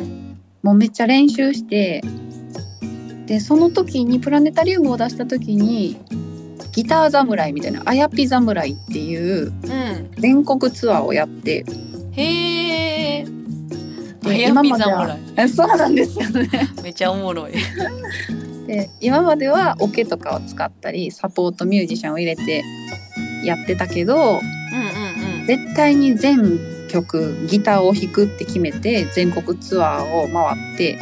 [0.00, 2.00] ん、もうめっちゃ練習して
[3.30, 5.96] でその時にプラネタリウムを出した時に
[6.72, 9.52] ギター侍みたいなあやぴ侍っていう
[10.18, 13.24] 全国ツアーをやって、うん、へえ
[14.24, 15.16] 今までは
[15.48, 16.48] そうなんですよね。
[16.82, 17.52] めっちゃおもろい。
[18.66, 22.64] で今まではオケとかを使ったりサポートミュージシャンを入れて
[23.44, 30.98] やってたけど、うんうんうん、絶対に全曲ギターを弾くって決めて全国ツアーを回って、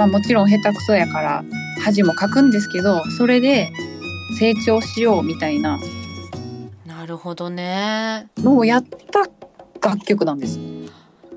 [0.00, 1.44] まあ、もちろん下手くそやから
[1.84, 3.70] 恥もかくんですけどそれで
[4.38, 5.78] 成長しようみたいな
[6.86, 9.28] なるほどねのをやった
[9.86, 10.58] 楽曲なんです。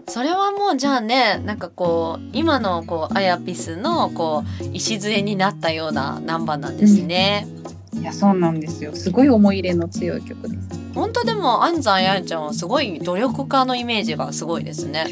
[0.08, 7.47] それはもうじゃあねなんかこう今のこうアヤピスのこう礎になったようなナンバーなんですね。
[7.93, 10.80] うん、いやそうなんですよすごい思い入れの強い曲です。
[10.93, 15.06] 本当でも安西あやちゃんはすごい努力家のイメージがすごいですね。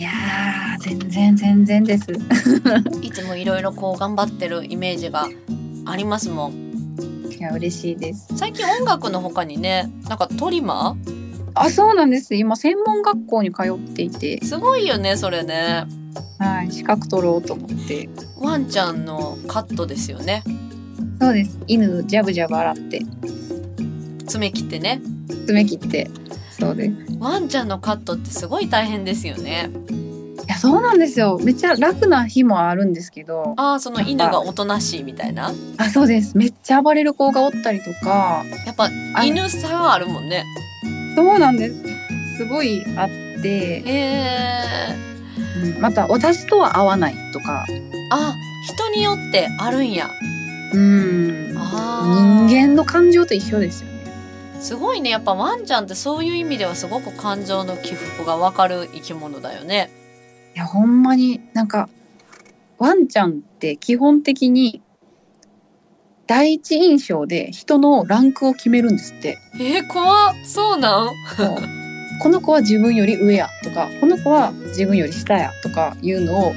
[0.00, 0.10] いや
[0.80, 2.06] 全然全然です。
[3.02, 5.28] いつもいろいろこう頑張ってるイメージが
[5.84, 6.52] ありますもん。
[7.38, 8.28] いや嬉しいです。
[8.34, 11.50] 最近音楽のほかにねなんかトリマー？
[11.52, 12.34] あそうなんです。
[12.34, 14.42] 今専門学校に通っていて。
[14.42, 15.84] すごいよねそれね。
[16.38, 18.08] はい資格取ろうと思って。
[18.38, 20.42] ワンちゃんのカットですよね。
[21.20, 21.58] そうです。
[21.66, 23.02] 犬ジャブジャブ洗って。
[24.26, 25.02] 爪切ってね。
[25.46, 26.10] 爪切って
[26.60, 26.94] そうです。
[27.18, 29.70] ワンちゃんのカットってすごい大変ですよね。
[30.46, 31.38] いやそうなんですよ。
[31.42, 33.54] めっちゃ楽な日もあるんですけど。
[33.56, 35.52] ああその犬がおとなしいみたいな？
[35.78, 36.36] あそうです。
[36.36, 38.44] めっちゃ暴れる子がおったりとか。
[38.66, 38.88] やっぱ
[39.24, 40.44] 犬差があるもんね。
[41.16, 42.36] そうなんです。
[42.36, 43.08] すごいあっ
[43.42, 43.82] て。
[43.86, 47.64] えー、うん、また私とは合わないとか。
[48.12, 48.34] あ
[48.66, 50.10] 人によってあるんや。
[50.72, 51.54] うん。
[52.48, 53.89] 人間の感情と一緒ですよ。
[53.89, 53.89] ね
[54.60, 55.10] すごいね。
[55.10, 59.90] やっぱワンちゃんってそういう意味ではすごく感情の起伏がわかる生き物だよね。
[60.54, 61.88] いやほんまになんか
[62.78, 64.82] ワンちゃんって基本的に
[66.26, 69.38] 第一印象で人のランクを決めるんですって。
[69.54, 71.08] えー、怖そうなん？
[72.22, 76.52] この子は自分より上やとかこの子は自分より下やとかいうのを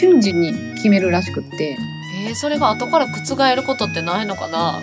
[0.00, 1.76] 瞬時に決めるらしくって。
[2.24, 4.80] えー、それが後から覆ることってないのかな？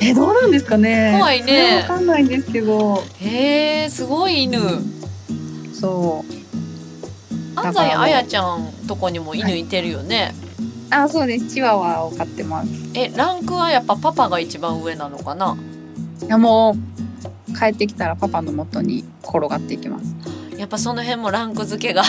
[0.00, 1.16] えどうなんですかね？
[1.18, 1.82] 怖いね。
[1.88, 3.02] わかんないんですけど。
[3.20, 6.32] えー、すごい犬、うん、そう。
[7.54, 10.32] 安西あやちゃんとこにも犬いてるよね、
[10.90, 11.00] はい。
[11.02, 11.48] あそうです。
[11.48, 12.68] チワワを飼ってます。
[12.94, 15.56] えランクはやっぱパパが一番上なのかな？
[16.24, 16.76] いやも
[17.48, 20.14] う帰ってきたらパパの元に転がっていきます。
[20.56, 22.02] やっぱその辺もランク付けが。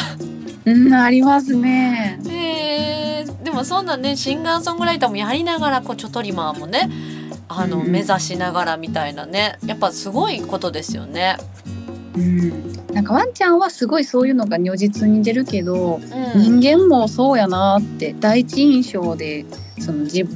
[0.66, 2.20] うんありますね。
[2.30, 2.40] へ
[3.20, 3.26] え。
[3.26, 6.90] ー、でもそんなねシンガーソングライターもやりながらこうチョトリマーもね
[7.58, 9.58] あの、うん、目指しながらみたいなね。
[9.66, 11.38] やっぱすごいことですよね。
[12.16, 12.74] うん。
[12.94, 16.00] なんかワンちゃんはすごいそういうのが如実に出るけど、
[16.36, 19.46] うん、人間もそうやなって第一印象で
[19.80, 20.28] その自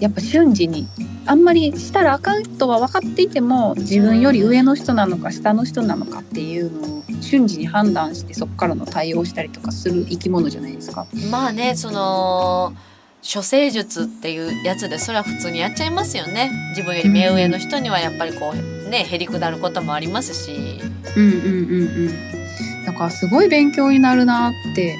[0.00, 0.88] やっぱ瞬時に
[1.26, 11.06] あんまりしたらあかんとは分かっていても自分より上の人なのか下の人なのかっていうのを瞬時に判断してそこからの対応したりとかする生き物じゃないですか。
[11.30, 12.72] まあねその
[13.22, 16.50] 処世術っていうやつでそれは普通にやっちゃいますよね。
[16.70, 20.80] 自分より目上の人にはやっぱりこうねへりくだることもありますし。
[21.16, 22.84] うんうんうんうん。
[22.86, 24.96] だからすごい勉強になるなって。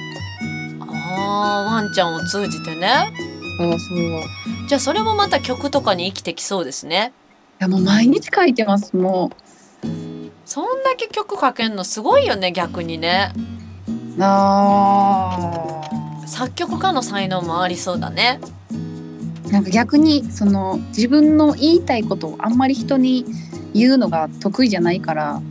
[0.79, 3.11] あーワンちゃんを通じてね。
[3.57, 4.23] そうそう。
[4.67, 7.13] じゃあそれもまた曲とかに生きてきそうですね。
[7.59, 9.31] いやもう毎日書いてますも
[9.83, 9.87] う。
[10.45, 13.33] そんだけ曲書けんのすごいよね逆にね。
[14.19, 15.90] あー
[16.31, 18.39] 作曲家の才能もありそうだね。
[19.51, 23.25] なんか逆にその自分の言いたいことをあんまり人に
[23.73, 25.41] 言うのが得意じゃないから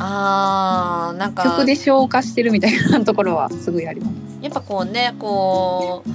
[0.00, 4.12] あーなんか曲で消化してるみたいなところはすごいあります。
[4.42, 6.10] やっぱこうねこう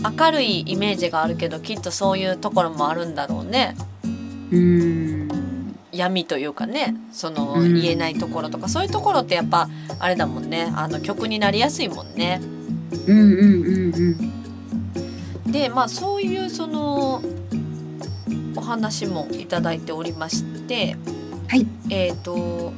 [0.00, 3.74] 明るいイメージがあるけどきっとそういうところもあるんだろうね。
[4.52, 5.28] うん。
[5.90, 9.68] 闇というかねその言えないところとか、そういうところってやっぱ
[9.98, 10.72] あれだもんね。
[10.76, 12.40] あの曲になりやすいもんね。
[13.06, 14.16] うんうんうん
[15.44, 17.22] うん、でまあそういうその
[18.56, 20.96] お話もいただいておりまして、
[21.48, 22.72] はい、えっ、ー、と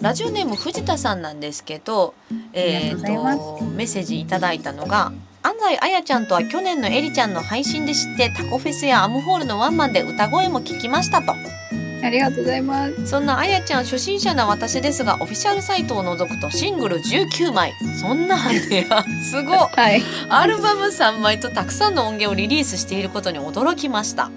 [0.00, 2.14] ラジオネーム藤田さんなんですけど、
[2.52, 11.34] えーと、とメッセージいただいたのが安西あやちゃんとは去年のえりちゃんの配信で知ってタコフェスやアムホールのワンマンで歌声も聞きましたと。
[12.02, 13.06] ありがとうございます。
[13.06, 17.72] そんなあやちゃん初心者な私ですがオフィシャルサイトを除くとシングル19枚。
[18.00, 24.30] そんなねやすごはい、アルバム3枚とたくさんの音源をリリースしていることに驚きました。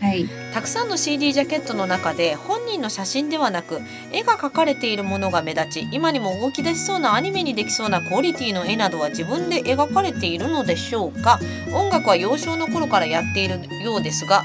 [0.00, 3.82] はい、たくさんの CD ジャケットの中で本人の写真ではなく
[4.12, 11.38] 絵が描かれているものが目立ち今にも動き出しそうなアニメにできそうなクオリティの絵などは自分で描かれているのでしょうか。
[11.74, 14.42] 音楽は幼少の頃からやっているようですが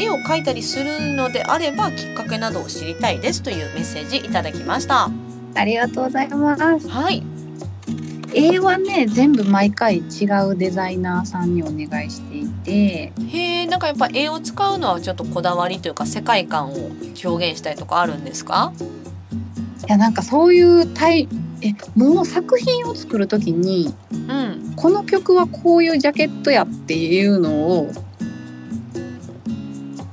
[0.00, 5.10] 絵を描いたりするのであればきっかけなどを知りたいですというメッセージいただきました。
[5.54, 6.88] ありがとうございます。
[6.88, 7.22] はい。
[8.32, 12.72] 絵はね全部毎回違うデザイナーさんにお願いしていて。
[12.72, 16.90] へえんかやっぱ絵を使うのはちょっとこだわりというか世界観を
[17.24, 18.72] 表現したいとかあるんですか？
[19.88, 21.28] いやなんかそういうタイ
[21.62, 27.90] えもう作品を作る時に、うん、この曲はこういうジャケットやっていうのを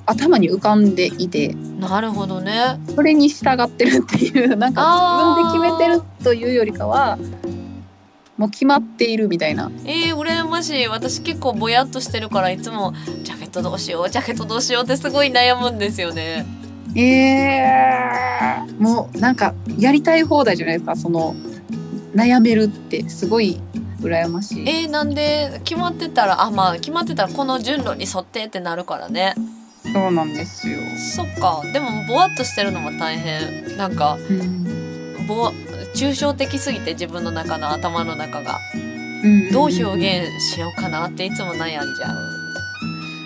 [0.07, 1.53] 頭に浮かんでいて。
[1.79, 2.79] なるほどね。
[2.95, 7.19] それに従ってるっていうなんか自分で決めてるというよりかは
[8.37, 9.69] もう決まっているみたいな。
[9.85, 10.87] えー、羨ましい。
[10.87, 12.93] 私結構ぼやっとしてるからいつも
[13.23, 16.45] ジャケットどうしようジャケットどうしようってすごい悩むんですよね。
[16.95, 21.35] えー、もうなんかやりたい放題じゃないですかその
[22.15, 23.09] 悩めるって。
[23.09, 23.59] すごい
[24.01, 24.69] 羨ましい。
[24.69, 29.35] えー、なんで決まってたらあまあ決まってたらこの順路に沿ってってなるからね
[29.93, 30.79] そうなんですよ
[31.15, 35.51] そっかでもぼわっとしてるのも大変なんか、うん、ぼ
[35.93, 38.59] 抽象的すぎて自分の中の頭の中が、
[39.51, 42.37] どう表現しようかなっていつも悩んじゃう。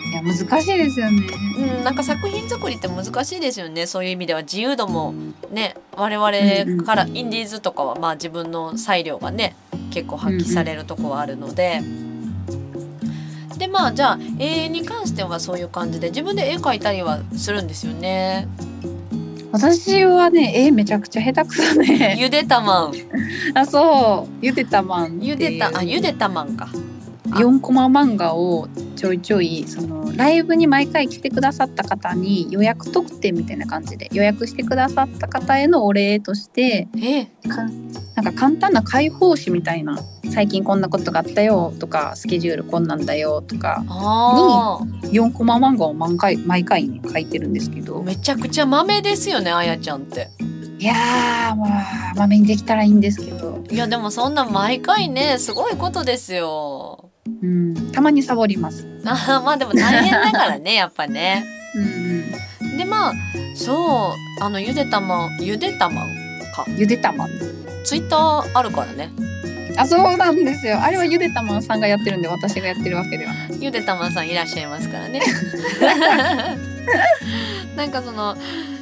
[0.09, 1.27] いや難しいですよね。
[1.57, 3.87] うん、なんか作品作りって難しいですよね。
[3.87, 5.13] そういう意味では自由度も
[5.51, 9.55] ね、我々からインディーズとかはまあ自分の裁量がね、
[9.91, 11.81] 結構発揮されるとこはあるので。
[13.61, 18.47] でまあじゃあ絵に関してはそういう感じで自分で絵描いたりはするんですよね。
[19.51, 22.93] 私はね絵めちゃくちゃ下手くそね ゆでたまん。
[23.53, 24.33] あそう。
[24.41, 26.69] ゆでたまんゆでたあゆでたまんか
[27.29, 36.87] 4コマ漫画をちょいちょいそのライブに毎回来てくださった方に予約特典みたいな感じで予約してくださった方へのお礼として
[38.15, 39.97] なんか簡単な解放誌みたいな
[40.31, 43.83] 最近こんなことがあったよとかスケジュールこんなんだよとか
[45.03, 50.29] に4コマ漫画を毎回毎回ね書いてるんですけどめちゃくちゃ豆ですよねあやちゃんって。
[50.79, 50.95] いや
[51.55, 57.10] まあ豆にできたらいいんですけどいやでもそんな毎回ねすごいことですよ。
[57.25, 58.87] うん、たまにサボります。
[59.05, 61.45] あまあでも大変だからね やっぱね。
[61.75, 63.13] うん、でまあ
[63.55, 66.01] そうあのゆでたまゆでたま
[66.55, 66.65] か。
[66.77, 67.27] ゆでたま
[67.83, 69.09] ツイッターあるからね。
[69.77, 75.21] あそうなんですよあれはゆでたまんさんがやってるんで私がやってるわけではないゆでたまんさんいらっしゃいますからね
[77.77, 78.35] なんかその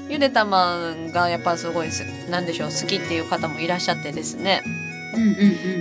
[0.10, 1.90] ゆでたまんがやっぱすごい
[2.30, 4.62] なんでしょう好きっていう方もいらっしゃってですね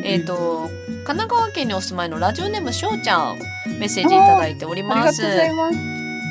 [0.04, 0.68] えっ、と
[1.04, 3.38] 神奈川県にお住まいのラジオネームしょうちゃん
[3.78, 5.22] メッセージいただいております。
[5.24, 5.26] あ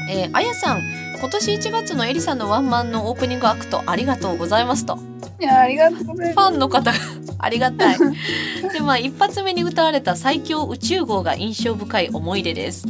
[0.10, 0.82] えー、あやさん
[1.20, 5.00] 今年1月のエリさんのワンマンのオープニングアクトありがとうございますと。
[5.40, 6.50] いやありがとうございます。
[6.50, 6.92] ファンの方
[7.40, 7.98] ありがたい。
[8.74, 12.86] でまあ一発目に歌われた最強宇宙号が印象深い思い出です。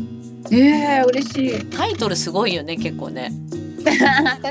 [0.52, 1.66] えー、嬉しい。
[1.66, 3.32] タイトルすごいよね結構ね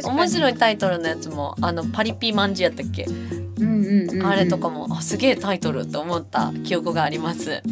[0.05, 3.07] 面白いタイトルのやつもあのパリピマンジやったっけ、
[4.25, 7.63] あれとかもあすげえタイトルと思った記憶があります。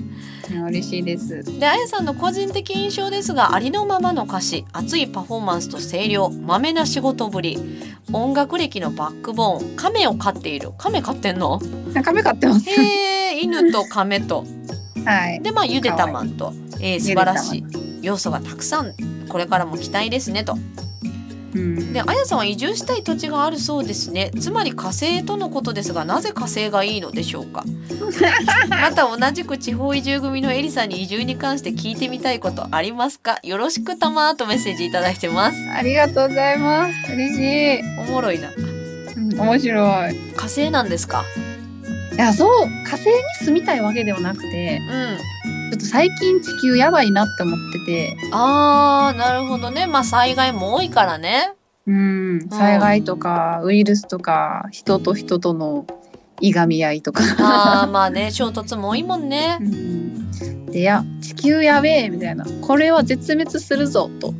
[0.69, 1.43] 嬉しいです。
[1.59, 7.59] であやさんの個人的印象ですがありのままの歌詞熱いパフォーマンスと声量まめな仕事ぶり
[8.13, 10.73] 音楽歴のバックボーン亀を飼っている。
[10.77, 11.61] 亀飼ってんの？
[12.05, 12.69] 亀飼ってます。
[12.69, 14.45] へえ犬と亀と。
[15.05, 15.41] はい。
[15.43, 17.65] でまあゆでたまんと、えー、素晴らしい。
[18.03, 18.93] 要素がたくさん
[19.31, 20.59] これからも期待ですねと
[21.93, 24.31] であやさんは移住したい土地があるそうですね。
[24.41, 27.65] つまり火星とのことですがなぜ火星がいいのでしょうか？
[28.69, 33.39] また同じく地方移住組のエリさんに移住に関して聞いてみたいことありますか？
[33.43, 35.57] よろしくたまとメッセージいただいてます。
[35.71, 37.13] ありがとうございます。
[37.13, 37.39] 嬉し
[37.81, 37.83] い。
[38.01, 38.51] おもろいな、
[39.17, 40.15] うん、面白い。
[40.37, 41.25] 火星なんですか？
[42.15, 43.13] いやそう火星に
[43.45, 48.17] 住みたいわけではなくて、うん、ちょっと最近地球やばいなって思ってて。
[48.33, 49.87] あーなるほどね。
[49.87, 51.53] まあ災害も多いからね。
[51.87, 52.49] うん。
[52.51, 55.87] 災害とかウイルスとか人と人との
[56.41, 57.23] いがみ合いとか。
[57.39, 62.45] あまあね衝突も多いもんね、うん、でや地球やべえみたいな。
[62.63, 64.35] これは絶滅するぞと。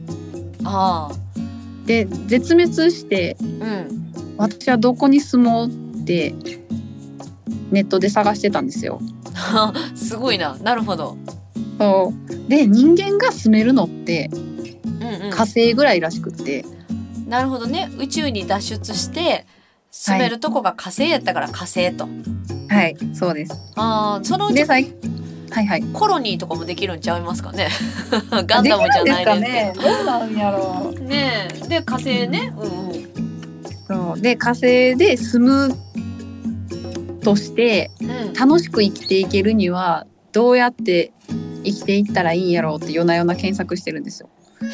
[0.65, 1.11] あ
[1.87, 6.35] で絶滅して、うん、私はどこに住もうって
[7.71, 9.01] ネットで探してたんですよ
[9.95, 10.57] すごいな。
[10.63, 11.17] なるほど。
[11.79, 12.49] そう。
[12.49, 14.31] で人間が住めるのって、
[15.01, 16.65] うんうん、火星ぐらいらしくって。
[17.27, 17.91] なるほどね。
[17.99, 19.47] 宇宙に脱出して
[19.91, 22.09] 住めるとこが火星やったから火星と。
[22.69, 22.97] はい。
[23.15, 23.53] そうです。
[23.77, 24.65] ああそのうち
[25.55, 27.69] はいはい、コロニーとかもできるんちゃいますかね。
[28.47, 29.37] ガンダムじゃないですけど。
[29.37, 31.01] ね、どうなんやろう。
[31.01, 33.13] ねで火星ね、うん、うん、
[33.87, 34.21] そう。
[34.21, 35.79] で火星で住む
[37.25, 37.91] として
[38.39, 41.13] 楽しく生きていけるにはどうやって
[41.65, 44.29] 生きていったらいいんやろうって夜な夜な検索してるんですよ。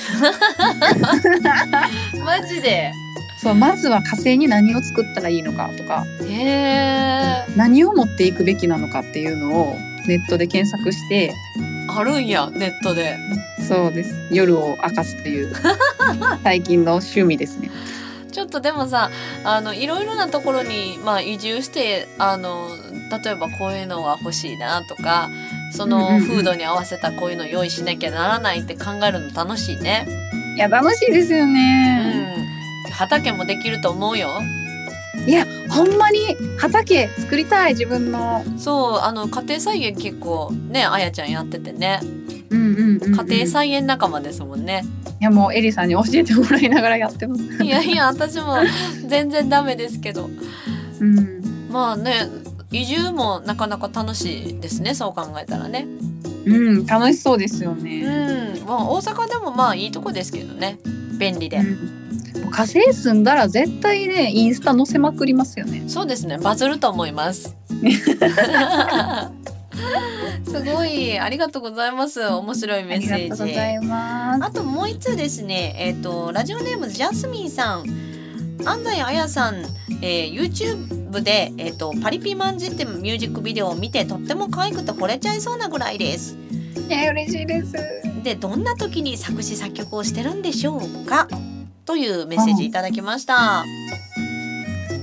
[2.25, 2.93] マジで？
[3.43, 6.05] そうまずは火星に何を作ったらいいのかとか。
[7.57, 9.77] 何を持っていくべきなのかっていうのを
[10.07, 11.33] ネットで検索して。
[11.89, 13.17] あるんやネットで。
[13.67, 14.15] そうです。
[14.31, 15.53] 夜を明かすという
[16.45, 17.71] 最近の趣味ですね
[18.31, 19.11] ちょっとでもさ
[19.45, 22.69] あのいろいろなところに、まあ、移住してあの
[23.25, 25.29] 例えばこういうのが欲しいなとか
[25.73, 30.07] その風土に合わせたこういうの用意しなきゃならないって考えるの楽しいね。
[30.57, 32.35] いや楽しいですよね。
[32.85, 34.41] うん、畑もできると思うよ。
[35.27, 38.43] いやほんまに畑作りたい自分の。
[38.57, 42.01] そうあの家庭菜園結構ねあやちゃんやっててね、
[42.51, 44.85] うんうんうんうん、家庭菜園仲間ですもんね。
[45.21, 47.43] いやもうエリさんに教えてもらいながらやってます。
[47.63, 48.57] いやいや私も
[49.07, 50.31] 全然ダメですけど、
[51.01, 52.29] うん、まあね
[52.73, 55.87] 移住もなかなか楽しいですねそう考えたらね。
[56.47, 58.57] うん楽しそうですよね。
[58.59, 60.79] うん、まあ、大阪でもまあいいとこですけどね。
[61.19, 62.00] 便利で、うん
[62.51, 65.85] 火星住んだら絶対ねインスタ載せまくりますよね。
[65.89, 66.39] そうですね。
[66.39, 67.57] バズると思います。
[70.45, 71.19] すごい。
[71.19, 72.27] ありがとうございます。
[72.27, 73.59] 面白いメッセージ。
[74.45, 75.75] あともう一つですね。
[75.79, 77.85] えっ、ー、とラジオネームジャスミンさん。
[78.67, 79.57] 安西彩さん、
[80.03, 86.37] えー、YouTube で、えーと、パリピマンジってミュージックビデオを見てとっても可愛くて惚れちゃいそうなぐらいです。
[86.91, 87.73] えー、嬉しいです。
[88.23, 91.27] でどんな時に作詞作曲をしてるんでしょうか？
[91.85, 93.65] というメッセージいただきました。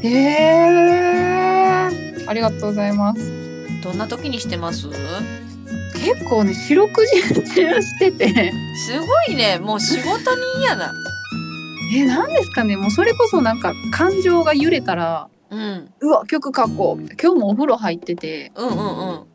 [0.01, 3.19] へえー、ありがとうございます。
[3.81, 4.87] どんな時にしてます？
[4.89, 7.21] 結構ね四六時
[7.55, 8.53] 中してて。
[8.85, 9.59] すごいね。
[9.59, 10.93] もう仕事に嫌な。
[11.95, 12.77] え何ですかね。
[12.77, 17.03] もうそれこそなんか感情が揺れたら、うん、うわ曲書こう。
[17.21, 18.51] 今日もお風呂入ってて。
[18.55, 18.79] うんうんう
[19.23, 19.26] ん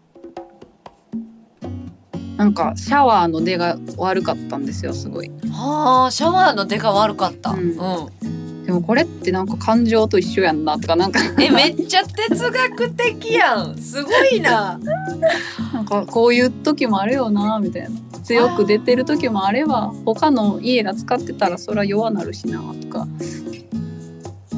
[2.42, 5.30] なんかシャワーの出が悪かったんですよすごい。
[5.52, 7.50] はあシャワーの出が悪かった。
[7.50, 11.20] うん、うん、でもこれってなんか感情と一緒やんなとかなんか。
[11.40, 13.78] えめっちゃ哲学的やん。
[13.78, 14.80] すごいな。
[15.72, 17.90] なんかこういう時もあるよなみたいな。
[18.24, 23.06] 強く出てる時もあれば他の家が使ってたらそりゃ弱なるしなとか。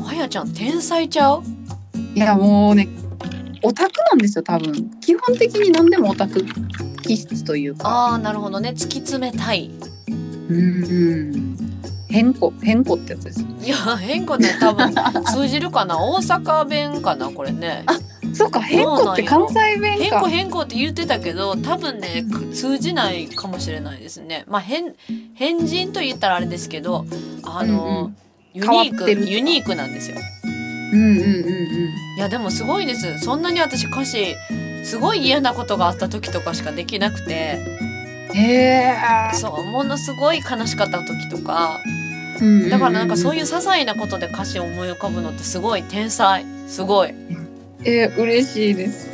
[0.08, 1.42] あやちゃん天才ちゃう？
[2.14, 2.88] いやもうね
[3.64, 4.90] オタクなんですよ多分。
[5.00, 6.44] 基本的に何でもオタク
[7.02, 7.88] 気質というか。
[7.88, 8.70] ああなるほどね。
[8.70, 9.70] 突き詰めたい。
[10.48, 11.56] うん
[12.10, 13.44] 変更変更ってやつです。
[13.64, 14.94] いや変更ね多分。
[15.32, 15.96] 通じるかな？
[15.98, 17.82] 大阪弁かなこれね。
[17.86, 17.98] あ
[18.34, 24.44] そうか変更って関西弁変更変更って言ってたけど多分ね通じないかもしれないですね。
[24.46, 24.94] まあ変
[25.34, 27.06] 変人と言ったらあれですけど
[27.44, 28.16] あの、うんうん、
[28.54, 30.16] ユニークユニークなんですよ
[30.94, 31.30] うんうんうんう
[31.86, 32.16] ん。
[32.16, 33.18] いやでもすごいです。
[33.18, 34.36] そんなに私歌詞
[34.84, 37.58] すごい嫌なことがあった時とかしかできなくて。
[38.36, 38.96] へ
[39.34, 41.80] そうものすごい悲しかった時とか、
[42.40, 46.44] うんうんうん、だからなんかそういう些細なことで歌詞を思い浮かぶのってすごい天才。
[46.66, 47.14] すごい。
[47.84, 49.08] えー、嬉しいです。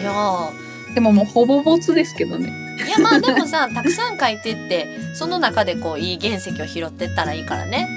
[0.00, 0.50] いや
[0.94, 2.52] でももうほぼボツですけどね。
[2.86, 7.88] いやまあでもさ たくさん書いてってその中でこういい原石を拾ってったらいいからね。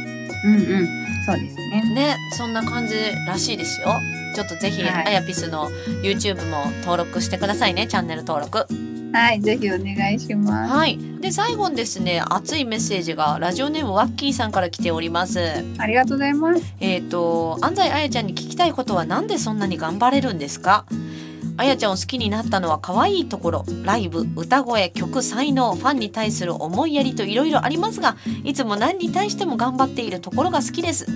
[0.45, 1.81] うんうんそうですね。
[1.93, 2.95] ねそんな感じ
[3.27, 3.99] らしいですよ。
[4.33, 5.69] ちょっとぜひ、はい、あやピスの
[6.01, 7.85] YouTube も登録してくださいね。
[7.85, 8.65] チャンネル登録。
[9.11, 10.73] はいぜひお願いします。
[10.73, 10.97] はい。
[11.19, 15.39] で最後にですね熱いメッセージがラジオネームワッキーさんから来ております。
[15.77, 16.61] ありがとうございます。
[16.79, 20.85] えっ、ー、と安西あやちゃんに聞きたいことはなんでそんなに頑張れるんですか？
[21.57, 31.07] あやちゃんを好きになったのは可愛いところライブ歌声曲才能ファンに対する思いやりといろいろありますがいつも何に対しても頑張っているところが好きです。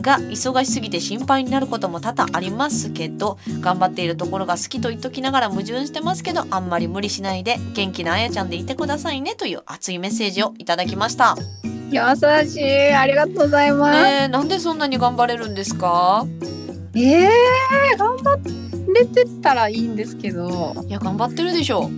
[0.00, 11.36] が忙しすぎて心配になることも多々ありますけど頑張っているところが好きと言っときながら矛盾してますけどあんまり無理しないで元気なあやちゃんでいてくださいねという熱いメッセージをいただきました。
[11.90, 12.00] 優
[12.48, 16.24] しいありがとうございます、ね、なんでそんなに頑張れるんですか？
[16.94, 18.36] えー、頑張
[18.94, 20.74] れてたらいいんですけど。
[20.86, 21.90] いや頑張ってるでしょ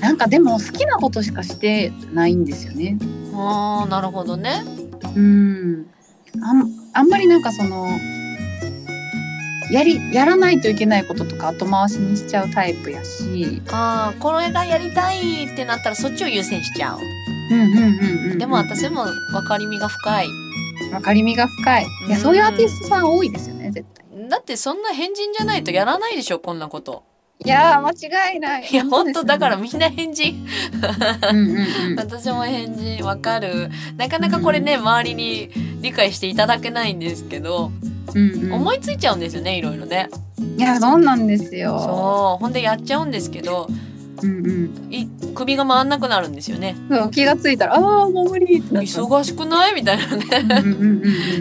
[0.00, 2.98] なんかでも好きなことしかしてないんですよね。
[3.34, 4.64] あーなるほどね。
[5.14, 5.86] うん。
[6.42, 7.86] あんあんまりなんかその
[9.70, 13.62] やりやらないといけないこととか後回しにしちゃうタイプやし。
[13.70, 16.98] ああこれがやりたいってなったらそっちを優先しちゃう。
[17.52, 20.41] うんうんうんうん、でも私も分かりみが深い。
[20.92, 21.86] 分かりみが深い。
[22.08, 24.28] いや、そういうアーティストさん多いですよね絶対。
[24.28, 27.04] だってそんな変人じゃないとやらないでしょこんなこと。
[27.44, 27.90] いや間
[28.32, 28.68] 違いない。
[28.70, 30.46] いや本当、だからみんな変人。
[31.32, 33.68] うん私も変人わかる。
[33.96, 37.72] なかなかこれね、うん、周りに理解していただけないんですけど、
[38.14, 40.08] うんうん、思いついちゃうんですよねいろいろね。
[40.56, 41.78] いやそうなんですよ。
[41.80, 43.66] そうほんでやっちゃうんですけど。
[44.22, 46.76] うんうん、い首が回んなくなるんですよね。
[47.12, 50.72] 気がついたらああもう無理って忙しくないみたいなね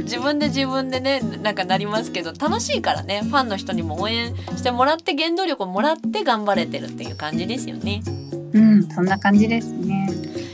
[0.04, 8.02] 自分で自分でねなんかなりますけど楽しいからねファンの人にも応援してもらって原動力をもらって頑張れてるっていう感じですよね。
[8.54, 10.10] うんそんな感じですね。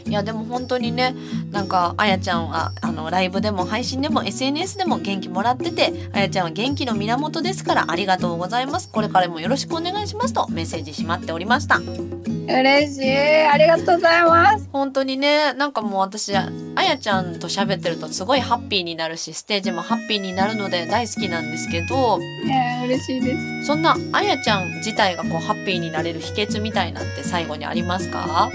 [0.06, 1.14] いやでも本当にね
[1.52, 8.90] なんかあやちゃんはあのライブでも配信でも SNS でも元気もらっててあやちゃんは元気の源ですからありがとうございます。
[8.90, 11.80] これからもよろしくお願いしますとメッセージしまっておりました。
[11.80, 13.48] 嬉しい。
[13.48, 14.70] ありがとうございます。
[14.72, 16.32] 本当にねなんかもう私
[16.78, 23.66] あやちゃんと喋ってるとすごいハッピーになるしステージもハッピーになるので大好きなんですけどいや嬉しいです。
[23.66, 28.52] そんなあやちゃん自体がこうハッピーになれる秘訣みたいなんて最後にありますか？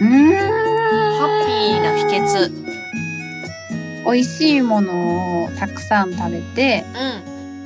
[0.00, 0.32] うん。
[0.32, 2.50] ハッピーな秘訣。
[4.04, 6.84] 美味しいものをたくさん食べて、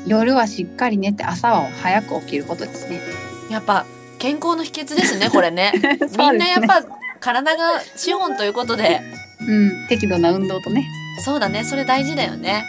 [0.05, 3.01] うん、夜はしっかり寝て朝は早く起きることですね。
[3.51, 3.87] やっぱ
[4.19, 5.73] 健康の秘訣ですねこれね。
[5.81, 6.83] ね、みんなやっぱ
[7.21, 9.01] 体が資本ということで
[9.41, 10.89] うん適度な運動とね。
[11.25, 12.65] そうだねそれ大事だよね。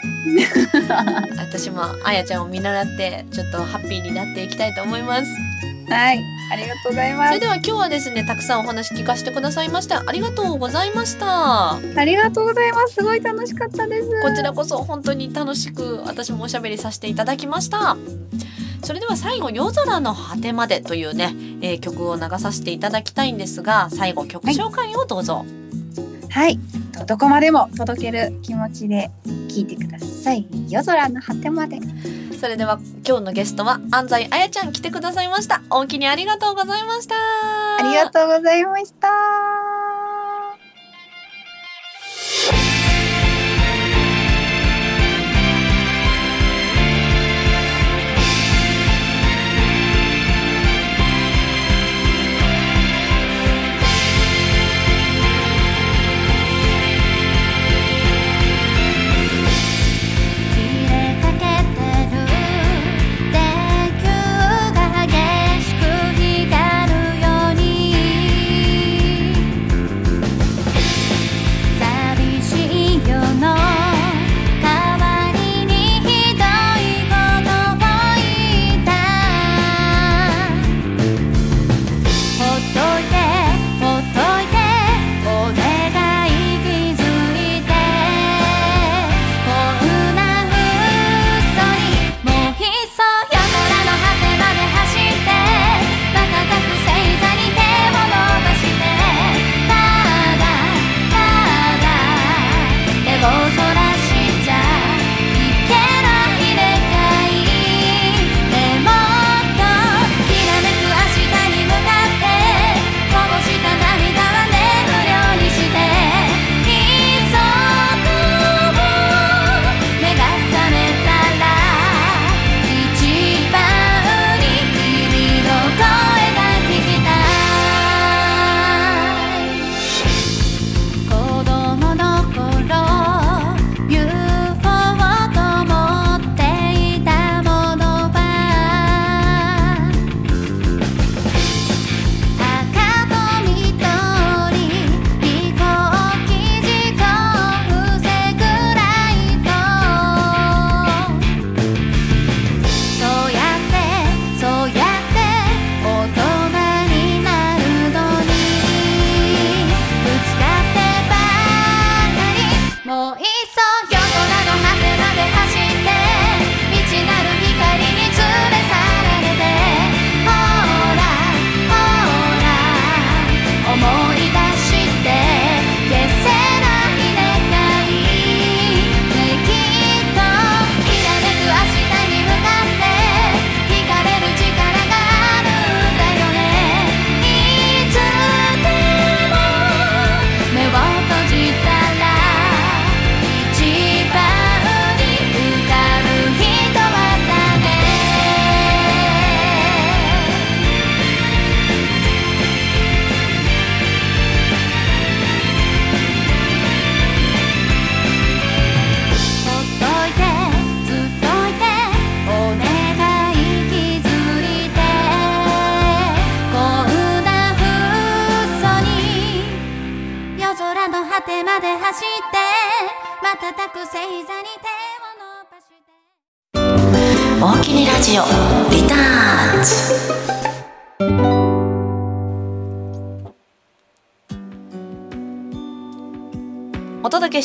[1.37, 5.31] 私もあやちゃんを見習ってちょっとハッピーになっていきたいと思います。
[5.89, 6.19] はい
[6.51, 7.27] ありがとうございます。
[7.29, 11.73] それでは今日はですねたくさんお話聞かせてくださいましてありがとうございました。
[11.73, 12.95] ありがとうございます。
[12.95, 14.09] すごい楽しかったです。
[14.21, 17.97] こちらこそ本当に楽しく私もおしゃべりさせていただきました。
[18.83, 25.47] それでは最後「夜空の果てまで」というね、えー、曲を流させていただきたいんですが最後曲紹介をどうぞ、はい、
[26.29, 26.59] はい、
[27.07, 29.09] どこまでも届ける気持ちで
[29.47, 30.47] 聞いてください。
[30.69, 31.79] 夜空の果てまで。
[32.39, 35.63] それでは今日のゲストは安西あやちゃん来てくださいました。
[35.69, 37.15] 大きにありがとうございました。
[37.15, 39.76] ありがとうございました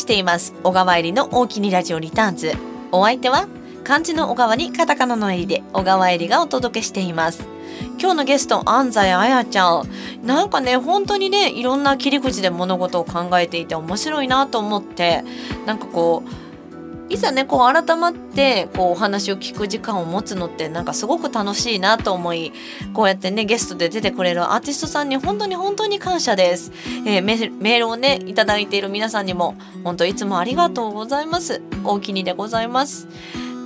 [0.02, 0.52] しています。
[0.64, 2.52] 小川入りの大きにラジオリターンズ。
[2.90, 3.46] お相手は
[3.84, 7.46] 漢字の小川にカタカナの襟で小川襟がお届けしています。
[8.00, 9.88] 今日のゲスト安西彩ちゃん。
[10.24, 15.22] なんかね本当にねいろんな切り口で物事を考えていて面白いなと思って
[15.66, 16.41] なんかこう
[17.12, 22.52] いざねこう改まってこうお話を聞く時間を持つのってなんかすごく楽しいなと思い
[22.94, 26.72] こうやってねゲストで出てくれるアーティストさんに本当に本当に感謝です、
[27.04, 31.60] えー、メールをねいただいている皆さんにも本当いつもありがとうございます。
[31.84, 33.08] おおきにでございます。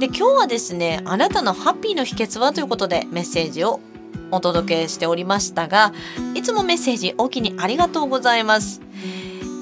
[0.00, 3.80] で今日はですねあなたのハッピーの秘訣はということでメッセージを
[4.30, 5.92] お届けしておりましたが
[6.34, 8.80] いつもメッセージおおきにありがとうございます。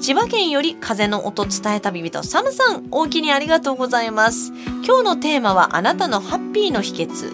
[0.05, 4.53] 千葉県より風の音伝え旅人サムさん大きにありがとうございます。
[4.85, 7.33] 今日のテーマはあなたのハッピーの秘訣。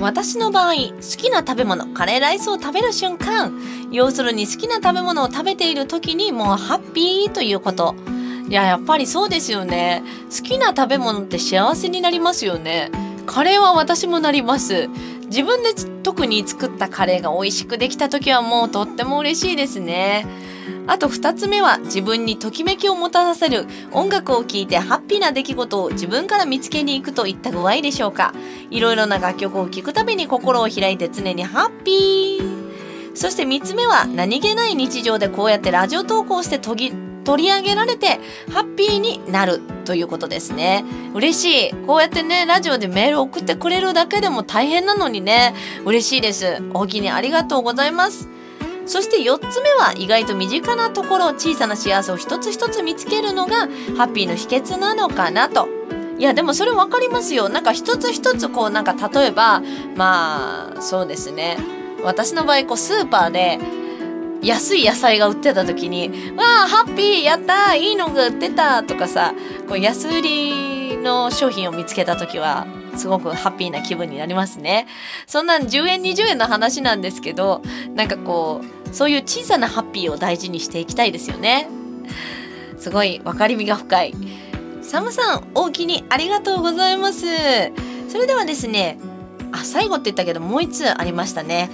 [0.00, 0.76] 私の場合好
[1.16, 3.52] きな食べ物カレーライスを食べる瞬間。
[3.92, 7.94] 要するに好きな食べ物を食べている時にもうハッピーということ。
[8.48, 10.02] いややっぱりそうですよね。
[10.36, 12.90] 好きな食べ物って幸せになりますよね。
[13.24, 14.88] カレーは私もなります。
[15.26, 20.26] 自分で特に作ったカレーが美味しくできた時はもうとっても嬉しいですね。
[20.90, 28.34] あと2つ目は自分にときめきをもたらせる音楽を聴いてハッピーな出来事を自分から見つけに行くといった具合でしょうか。
[28.70, 33.14] いろいろな楽曲を聴くたびに心を開いて常にハッピー。
[33.14, 38.18] そして3つ目は何気ない日常でこうやってラジオ投稿して取り上げられて
[38.52, 40.84] ハッピーになるということですね。
[41.14, 41.72] 嬉しい。
[41.86, 45.54] こうやってねラジオでメール送ってくれるだけでも大変なのにね。
[45.84, 46.60] 嬉しいです。
[46.74, 48.28] 大きにありがとうございます。
[48.90, 55.68] そして4つ目は意外と身近なところ小さな幸せを一つ一つ見つけるのがハッピーの秘訣なのかなと。
[56.18, 57.48] いやでもそれ分かりますよ。
[57.48, 59.62] なんか一つ一つこうなんか例えば
[59.94, 61.56] まあそうですね
[62.02, 63.60] 私の場合こうスーパーで
[64.42, 69.34] 安い野菜が売ってた時に「わあハッピーやったいいのが売ってた」とかさ
[69.68, 72.66] こう安売りの商品を見つけた時は
[72.96, 74.88] すごくハッピーな気分になりますね。
[75.28, 77.62] そんなん10円20円の話なんですけど
[77.94, 81.68] なんかこうそういう小さなハッピーを大事にしていきたいですよね。
[82.78, 84.14] すごい分かりみが深い。
[84.82, 87.26] サムさん大きにありがとうございます。
[88.08, 88.98] それではですね
[89.52, 91.70] あ最後って言ったけどもう一つありましたね。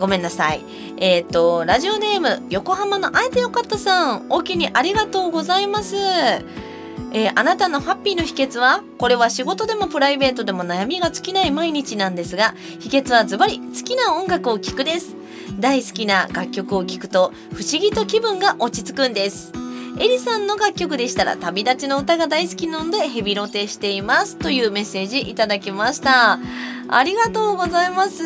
[0.00, 0.64] ごめんなさい。
[0.96, 4.26] えっ、ー、とラジオネーム横浜の会えてよかったさん。
[4.28, 5.96] 大きにありがとうございます。
[5.96, 8.82] えー、あなたのハッピーの秘訣は？
[8.98, 15.14] これは仕事でもプライベートでも悩みが尽きない毎日なんですが秘訣はズバリ好きな音楽を聴くです。
[15.60, 19.52] 大好きな楽曲を聴くと不思議と気分が落ち着くんです。
[19.96, 26.40] エリさんの楽曲でしたら旅立ちの歌が大好きなのでヘビロテしていますというメッセージいただきました。
[26.88, 28.24] ありがとうございます。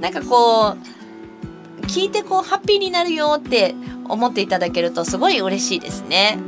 [0.00, 0.76] なんかこ
[1.82, 3.74] う聞いてこうハッピーになるよって
[4.08, 6.38] 思っていただけるとすごい嬉しいですね。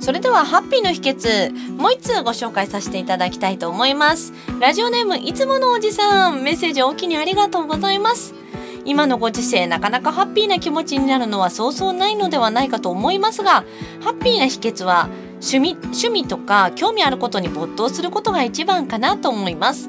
[0.00, 4.32] それではハッピーの秘訣もう一通ご紹介させていただきたいと思います。
[4.58, 8.39] ラジオネームいつものおじさんメッセージおきにありがとうございます。
[8.84, 13.64] 今のご時世なかなかハッピーな気持ちになるのはそうそうないのではないかと思いますが
[14.02, 15.08] ハッピーな秘訣は
[15.42, 19.88] 趣味趣味とか興味あることに没頭することが一番かなと思います。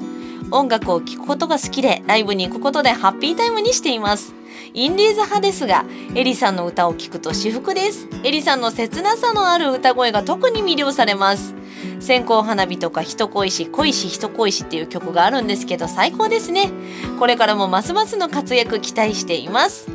[0.50, 4.34] 音楽を聴くことが好きでライブに行くことでハッピータイムにしています。
[4.74, 5.84] インディーズ派ですが
[6.14, 8.08] エリさんの歌を聴くと至福です。
[8.22, 11.54] エリさんの切なさのある歌声が特に魅了されます。
[12.00, 16.70] 線香花火とか人恋し恋し人恋しっていう曲があるんですけど最高ですね。
[17.18, 19.88] これからもますますの活躍期待しています。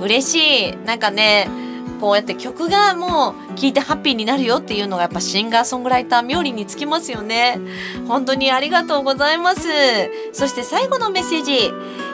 [0.00, 0.76] 嬉しい。
[0.84, 1.48] なんかね
[2.00, 7.58] こうやって曲がもう聴いてハッピーになるよっていうのがやっぱシンガーソングライター冥利につきますよね。
[8.06, 9.68] 本当にありがとうございます。
[10.32, 11.70] そして最後のメッセージ、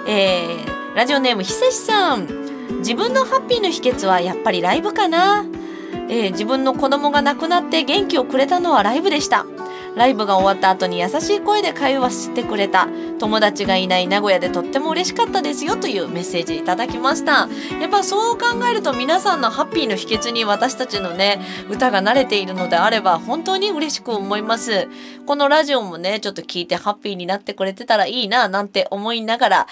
[0.08, 2.44] えー、ラジオネームひせしさん。
[2.78, 5.44] 自分のハッピーの秘訣はやっぱりライブかな。
[6.08, 9.46] えー、自分の子供が亡くなって元気をくれたのはライブでした。
[9.96, 12.88] ライブが終わった後に優しい声で会話してくれた。
[13.20, 17.48] 友達がいない名古屋でとっても嬉しかったですよというメッセージいただきました。
[17.80, 21.40] やっぱそう考えると皆さんのハッピーの秘訣に私たちのね
[21.70, 24.88] 歌が慣れているのであれば本当に嬉しく思います。
[25.26, 29.66] このラジオもねちょっと聞いてハッピーになってくれてたらいいななんて思いながら、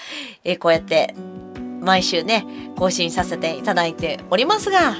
[0.45, 1.13] え、こうやって
[1.81, 2.45] 毎週ね
[2.77, 4.95] 更新させていただいておりますが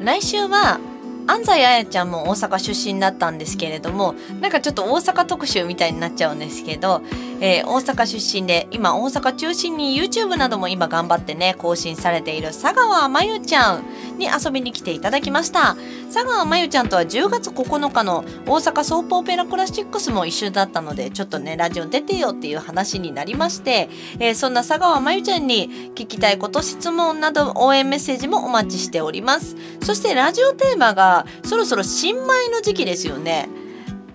[0.00, 0.80] 来週は
[1.26, 7.02] 安西彩ちゃんも大阪出身だったんですけれどもなんかちょっと大阪特集みたいになっちゃうんですけど、
[7.46, 13.84] えー、大阪出身で今大阪中心に YouTube なども今頑張ってね更新されている佐川真由ちゃん
[14.16, 15.76] に遊びに来ていただきました。
[16.06, 23.90] 佐川真由ちゃんとは10月9日の大阪ソープオペラクラシックスも一緒だったのでちょっとねラジオ出てよっていう話になりまして、
[24.20, 29.54] えー、そんな佐川真由ちゃんに聞きたいこと質問など応援メッセージもお待ちしております。
[29.82, 33.50] そしてラジオテーマがそろそろ新米の時期ですよね。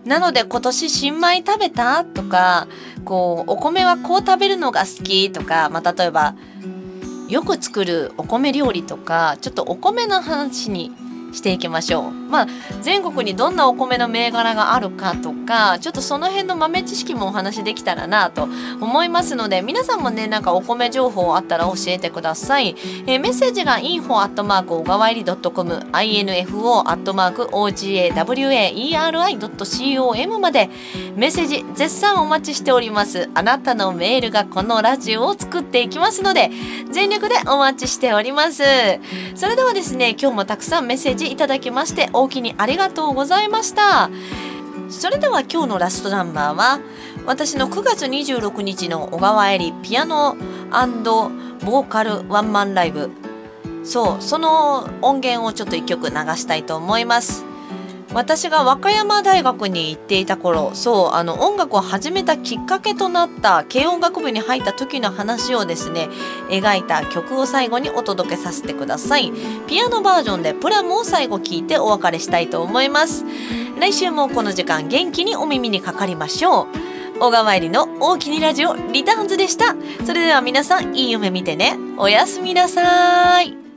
[0.05, 2.03] なので今年新米食べた？
[2.03, 2.67] とか
[3.05, 5.31] こうお米はこう食べるのが好き？
[5.31, 6.35] とか、まあ、例えば
[7.27, 10.91] よく作るお米料理とかちょっとお米の話に
[11.32, 12.11] していきましょう。
[12.11, 12.47] まあ、
[12.82, 18.47] 全国にどんなお米の銘柄があるかとかちょっとその辺の豆知識もお話できたらなと
[18.80, 22.75] 思いますので皆さんもねなんかお米情報あったら教えてください。
[23.07, 30.69] えー、メッセージが info アットマーク小川入り .com info アットマーク ogawaeri.com まで
[31.15, 33.30] メッセージ絶賛お待ちしております。
[33.34, 36.51] あなたのメールがこのラジオを作っていきますので
[36.91, 38.63] 全力でお待ちしております。
[39.36, 44.09] それではですね今日もたくさんメッセージジいただきまして大きにありがとうございました。
[44.89, 46.80] それでは今日のラストナンバーは
[47.26, 50.36] 私の9月26日の小川えりピアノ
[50.72, 53.11] ボーカルワンマンライブ
[53.84, 57.45] そうその音源をちょっと一曲流したいと思います。
[58.14, 66.10] 私が和歌山大学に行っていた頃そうあの音楽を始めたきっかけとなった軽音楽部に入った時の話をですね
[66.49, 69.32] 描いた曲を最後にお届けさせてください。
[69.68, 73.26] ピアノバージョンでプラムを最後聴いてお別れしたいと思います。
[73.80, 76.68] 来週もこの時間元気にお耳にかかりましょう。
[77.20, 79.76] 小川入りの大きにラジオリターンズでした。
[80.05, 81.78] それでは皆さんいい夢見てね。
[81.97, 83.68] おやすみなさい。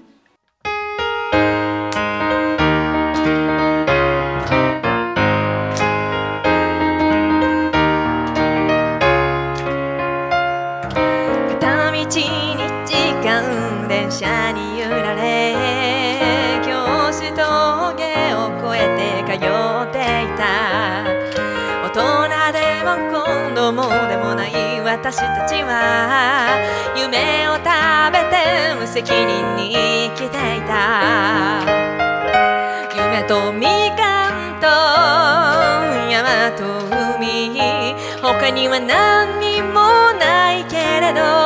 [25.12, 26.56] 私たちは
[26.96, 27.68] 夢を食
[28.16, 29.74] べて無責任に
[30.08, 31.60] 生きていた。
[32.96, 34.66] 夢とみかんと
[36.10, 36.64] 山と
[37.18, 37.60] 海。
[38.22, 41.41] 他には何にもないけれど。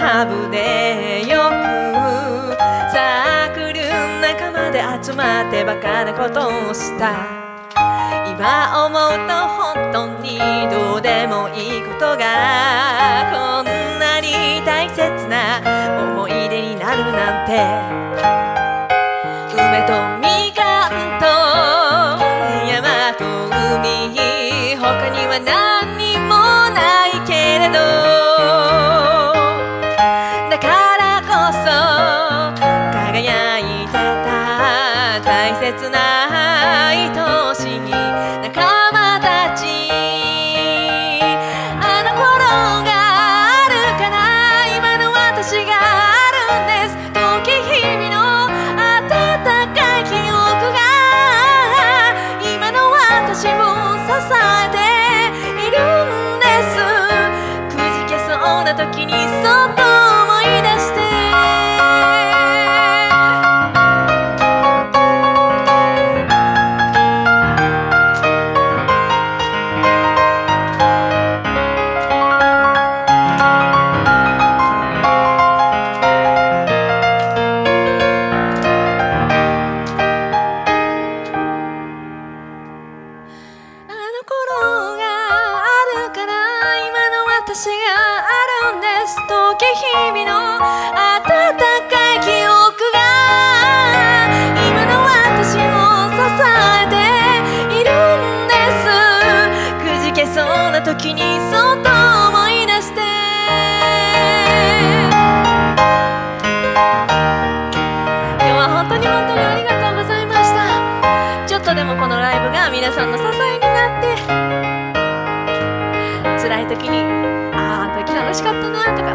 [0.00, 2.56] ハブでよく
[2.90, 3.84] サークル
[4.22, 7.12] 仲間で集まってバカなことをした。
[8.26, 10.38] 今思うと本当に
[10.70, 13.66] どうでもいいことがこん
[13.98, 15.60] なに大切な
[16.14, 17.46] 思い出になるなん
[18.16, 18.19] て。
[36.30, 38.79] 切な愛しい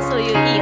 [0.10, 0.60] そういういい